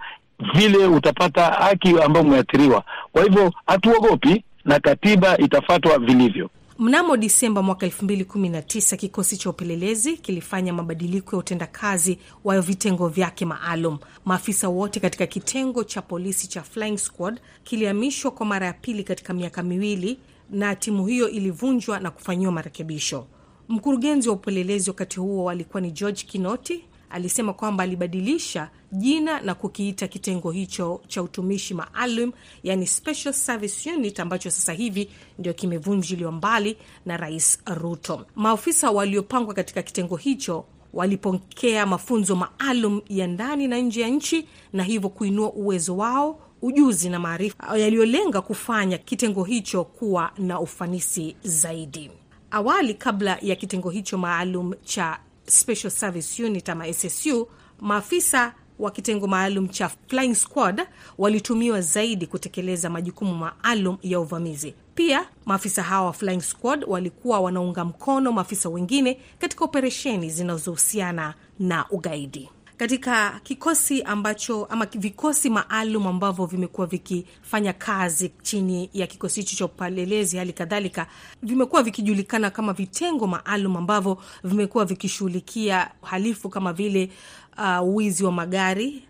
vile 0.54 0.86
utapata 0.86 1.44
haki 1.44 1.88
ambayo 2.04 2.26
umeathiriwa. 2.26 2.82
Kwa 3.12 3.22
hivyo 3.22 3.52
hatuogopi 3.66 4.44
na 4.64 4.80
katiba 4.80 5.38
itafatwa 5.38 5.98
vilivyo. 5.98 6.50
Mnamo 6.78 7.16
Disemba 7.16 7.62
mwaka 7.62 7.86
2019 7.86 8.96
kikosi 8.96 9.36
cha 9.36 9.50
upelelezi 9.50 10.16
kilifanya 10.16 10.72
mabadiliko 10.72 11.36
ya 11.36 11.40
utendakazi 11.40 12.18
wa 12.44 12.60
vitengo 12.60 13.08
vyake 13.08 13.44
maalum. 13.46 13.98
Maafisa 14.24 14.68
wote 14.68 15.00
katika 15.00 15.26
kitengo 15.26 15.84
cha 15.84 16.02
polisi 16.02 16.48
cha 16.48 16.62
Flying 16.62 16.96
Squad 16.98 17.40
kilihamishwa 17.64 18.30
kwa 18.30 18.46
mara 18.46 18.66
ya 18.66 18.72
pili 18.72 19.04
katika 19.04 19.34
miaka 19.34 19.62
miwili, 19.62 20.18
na 20.50 20.74
timu 20.76 21.06
hiyo 21.06 21.28
ilivunjwa 21.28 22.00
na 22.00 22.10
kufanyiwa 22.10 22.52
marekebisho. 22.52 23.26
Mkurugenzi 23.68 24.28
wa 24.28 24.34
upelelezi 24.34 24.90
wakati 24.90 25.20
huo 25.20 25.50
alikuwa 25.50 25.80
ni 25.80 25.90
George 25.90 26.22
Kinoti. 26.26 26.84
Alisema 27.10 27.52
kwamba 27.52 27.84
alibadilisha 27.84 28.70
jina 28.92 29.40
na 29.40 29.54
kukiita 29.54 30.08
kitengo 30.08 30.50
hicho 30.50 31.00
cha 31.08 31.22
utumishi 31.22 31.74
maalum, 31.74 32.32
yani 32.62 32.86
Special 32.86 33.32
Service 33.34 33.90
Unit, 33.90 34.20
ambacho 34.20 34.50
sasa 34.50 34.72
hivi 34.72 35.08
ndio 35.38 35.52
kimevunjiliwa 35.52 36.32
mbali 36.32 36.76
na 37.06 37.16
Rais 37.16 37.58
Ruto. 37.66 38.26
Maofisa 38.36 38.90
waliopangwa 38.90 39.54
katika 39.54 39.82
kitengo 39.82 40.16
hicho 40.16 40.64
walipokea 40.92 41.86
mafunzo 41.86 42.36
maalum 42.36 43.00
ya 43.08 43.26
ndani 43.26 43.68
na 43.68 43.78
nje 43.78 44.00
ya 44.00 44.08
nchi, 44.08 44.48
na 44.72 44.82
hivyo 44.82 45.08
kuinua 45.08 45.52
uwezo 45.52 45.96
wao, 45.96 46.40
ujuzi 46.62 47.08
na 47.08 47.18
maarifa 47.18 47.78
yaliyolenga 47.78 48.40
kufanya 48.40 48.98
kitengo 48.98 49.44
hicho 49.44 49.84
kuwa 49.84 50.32
na 50.38 50.60
ufanisi 50.60 51.36
zaidi. 51.42 52.10
Awali, 52.50 52.94
kabla 52.94 53.38
ya 53.42 53.56
kitengo 53.56 53.90
hicho 53.90 54.18
maalum 54.18 54.72
cha 54.84 55.18
Special 55.50 55.90
Service 55.90 56.44
Unit 56.44 56.68
ama 56.68 56.92
SSU, 56.92 57.48
maafisa 57.80 58.54
wa 58.78 58.90
kitengo 58.90 59.26
maalum 59.26 59.68
cha 59.68 59.90
Flying 60.08 60.34
Squad 60.34 60.82
walitumiwa 61.18 61.80
zaidi 61.80 62.26
kutekeleza 62.26 62.90
majukumu 62.90 63.34
maalum 63.34 63.96
ya 64.02 64.20
uvamizi. 64.20 64.74
Pia 64.94 65.26
maafisa 65.46 65.82
hawa 65.82 66.06
wa 66.06 66.12
Flying 66.12 66.40
Squad 66.40 66.84
walikuwa 66.88 67.40
wanaunga 67.40 67.84
mkono 67.84 68.32
maafisa 68.32 68.68
wengine 68.68 69.20
katika 69.38 69.64
operesheni 69.64 70.30
zinazohusiana 70.30 71.34
na 71.58 71.86
ugaidi. 71.90 72.48
Katika 72.80 73.40
kikosi 73.42 74.02
ambacho 74.02 74.64
ama 74.64 74.86
vikosi 74.86 75.50
maalum 75.50 76.06
ambavyo 76.06 76.46
vimekuwa 76.46 76.86
vikifanya 76.86 77.72
kazi 77.72 78.30
chini 78.42 78.90
ya 78.94 79.06
kikosi 79.06 79.40
hicho 79.40 79.56
cha 79.56 79.64
upelelezi, 79.64 80.36
hali 80.36 80.52
kadhalika 80.52 81.06
vimekuwa 81.42 81.82
vikijulikana 81.82 82.50
kama 82.50 82.72
vitengo 82.72 83.26
maalum 83.26 83.76
ambavyo 83.76 84.18
vimekuwa 84.44 84.84
vikishughulikia 84.84 85.90
uhalifu 86.02 86.48
kama 86.48 86.72
vile 86.72 87.10
uh, 87.58 88.24
wa 88.24 88.32
magari 88.32 89.02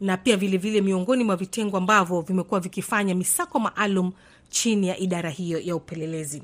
na 0.00 0.16
pia 0.16 0.36
vilevile 0.36 0.72
vile 0.72 0.80
miongoni 0.80 1.24
mwa 1.24 1.36
vitengo 1.36 1.76
ambavyo 1.76 2.20
vimekuwa 2.20 2.60
vikifanya 2.60 3.14
misako 3.14 3.58
maalum 3.60 4.12
chini 4.50 4.88
ya 4.88 4.98
idara 4.98 5.30
hiyo 5.30 5.60
ya 5.60 5.76
upelelezi. 5.76 6.42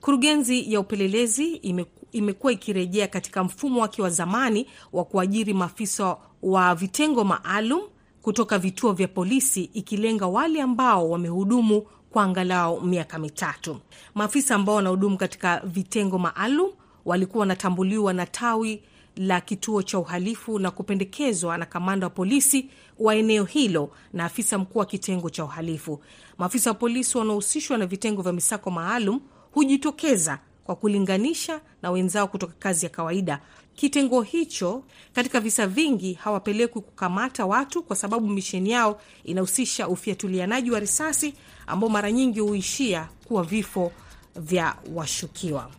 Kurugenzi 0.00 0.72
ya 0.72 0.80
upelelezi 0.80 1.46
ime, 1.54 1.86
imekuwa 2.12 2.52
ikirejea 2.52 3.06
katika 3.08 3.44
mfumo 3.44 3.80
wake 3.80 4.02
wa 4.02 4.10
zamani 4.10 4.66
wa 4.92 5.04
kuajiri 5.04 5.54
maafisa 5.54 6.16
wa 6.42 6.74
vitengo 6.74 7.24
maalum 7.24 7.80
kutoka 8.22 8.58
vituo 8.58 8.92
vya 8.92 9.08
polisi, 9.08 9.64
ikilenga 9.74 10.26
wale 10.26 10.62
ambao 10.62 11.10
wamehudumu 11.10 11.82
kwa 12.10 12.24
angalau 12.24 12.80
miaka 12.80 13.18
mitatu. 13.18 13.76
Maafisa 14.14 14.54
ambao 14.54 14.74
wanahudumu 14.74 15.16
katika 15.16 15.60
vitengo 15.64 16.18
maalum 16.18 16.70
walikuwa 17.04 17.40
wanatambuliwa 17.40 18.12
na 18.12 18.26
tawi 18.26 18.82
la 19.16 19.40
kituo 19.40 19.82
cha 19.82 19.98
uhalifu 19.98 20.58
na 20.58 20.70
kupendekezwa 20.70 21.58
na 21.58 21.66
kamanda 21.66 22.06
wa 22.06 22.10
polisi 22.10 22.68
wa 22.98 23.14
eneo 23.16 23.44
hilo 23.44 23.90
na 24.12 24.24
afisa 24.24 24.58
mkuu 24.58 24.78
wa 24.78 24.86
kitengo 24.86 25.30
cha 25.30 25.44
uhalifu. 25.44 26.00
Maafisa 26.38 26.70
wa 26.70 26.74
polisi 26.74 27.18
wanaohusishwa 27.18 27.78
na 27.78 27.86
vitengo 27.86 28.22
vya 28.22 28.32
misako 28.32 28.70
maalum 28.70 29.20
hujitokeza 29.52 30.38
kwa 30.64 30.76
kulinganisha 30.76 31.60
na 31.82 31.90
wenzao 31.90 32.28
kutoka 32.28 32.52
kazi 32.58 32.86
ya 32.86 32.90
kawaida. 32.90 33.40
Kitengo 33.74 34.22
hicho 34.22 34.82
katika 35.12 35.40
visa 35.40 35.66
vingi 35.66 36.12
hawapelekwi 36.12 36.82
kukamata 36.82 37.46
watu 37.46 37.82
kwa 37.82 37.96
sababu 37.96 38.28
misheni 38.28 38.70
yao 38.70 39.00
inahusisha 39.24 39.88
ufyatulianaji 39.88 40.70
wa 40.70 40.80
risasi 40.80 41.34
ambao 41.66 41.90
mara 41.90 42.12
nyingi 42.12 42.40
huishia 42.40 43.08
kuwa 43.24 43.42
vifo 43.44 43.92
vya 44.36 44.76
washukiwa. 44.94 45.70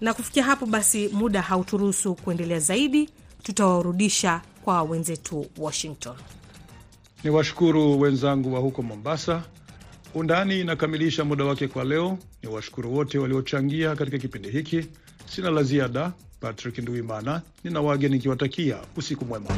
Na 0.00 0.14
kufikia 0.14 0.44
hapo 0.44 0.66
basi, 0.66 1.08
muda 1.08 1.42
hauturuhusu 1.42 2.14
kuendelea 2.14 2.58
zaidi, 2.60 3.10
tutawarudisha 3.42 4.40
kwa 4.64 4.82
wenzetu 4.82 5.46
Washington. 5.58 6.16
Ni 7.24 7.30
washukuru 7.30 8.00
wenzangu 8.00 8.54
wa 8.54 8.60
huko 8.60 8.82
Mombasa. 8.82 9.42
Undani 10.14 10.60
inakamilisha 10.60 11.24
muda 11.24 11.44
wake 11.44 11.68
kwa 11.68 11.84
leo. 11.84 12.18
Ni 12.42 12.48
washukuru 12.48 12.94
wote 12.94 13.18
waliochangia 13.18 13.96
katika 13.96 14.18
kipindi 14.18 14.50
hiki. 14.50 14.86
Sina 15.26 15.50
la 15.50 15.62
ziada. 15.62 16.12
Patrick 16.40 16.78
Nduimana 16.78 17.42
nina 17.64 17.80
wage 17.80 18.08
nikiwatakia 18.08 18.78
usiku 18.96 19.24
mwema. 19.24 19.48